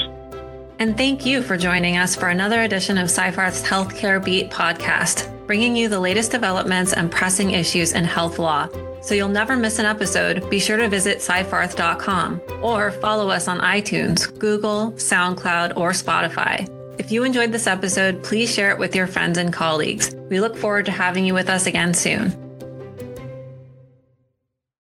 And 0.79 0.97
thank 0.97 1.25
you 1.25 1.43
for 1.43 1.57
joining 1.57 1.97
us 1.97 2.15
for 2.15 2.29
another 2.29 2.63
edition 2.63 2.99
of 2.99 3.09
Seyfarth's 3.09 3.63
Healthcare 3.63 4.23
Beat 4.23 4.51
podcast, 4.51 5.33
bringing 5.47 5.77
you 5.77 5.89
the 5.89 6.01
latest 6.01 6.31
developments 6.31 6.93
and 6.93 7.11
pressing 7.11 7.53
issues 7.53 7.93
in 7.93 8.05
health 8.05 8.39
law. 8.39 8.69
So 9.03 9.15
you'll 9.15 9.29
never 9.29 9.57
miss 9.57 9.79
an 9.79 9.87
episode, 9.87 10.49
be 10.51 10.59
sure 10.59 10.77
to 10.77 10.89
visit 10.89 11.19
seyfarth.com 11.19 12.41
or 12.63 12.91
follow 12.91 13.31
us 13.31 13.47
on 13.49 13.61
iTunes, 13.61 14.37
Google, 14.39 14.93
SoundCloud, 14.93 15.77
or 15.77 15.91
Spotify. 15.91 16.69
If 16.99 17.13
you 17.13 17.25
enjoyed 17.25 17.53
this 17.53 17.67
episode, 17.67 18.25
please 18.25 18.53
share 18.53 18.71
it 18.71 18.79
with 18.79 18.97
your 18.97 19.07
friends 19.07 19.39
and 19.39 19.53
colleagues. 19.53 20.15
We 20.29 20.41
look 20.41 20.57
forward 20.57 20.87
to 20.87 20.93
having 20.93 21.25
you 21.25 21.35
with 21.35 21.49
us 21.49 21.67
again 21.67 21.95
soon. 21.95 22.46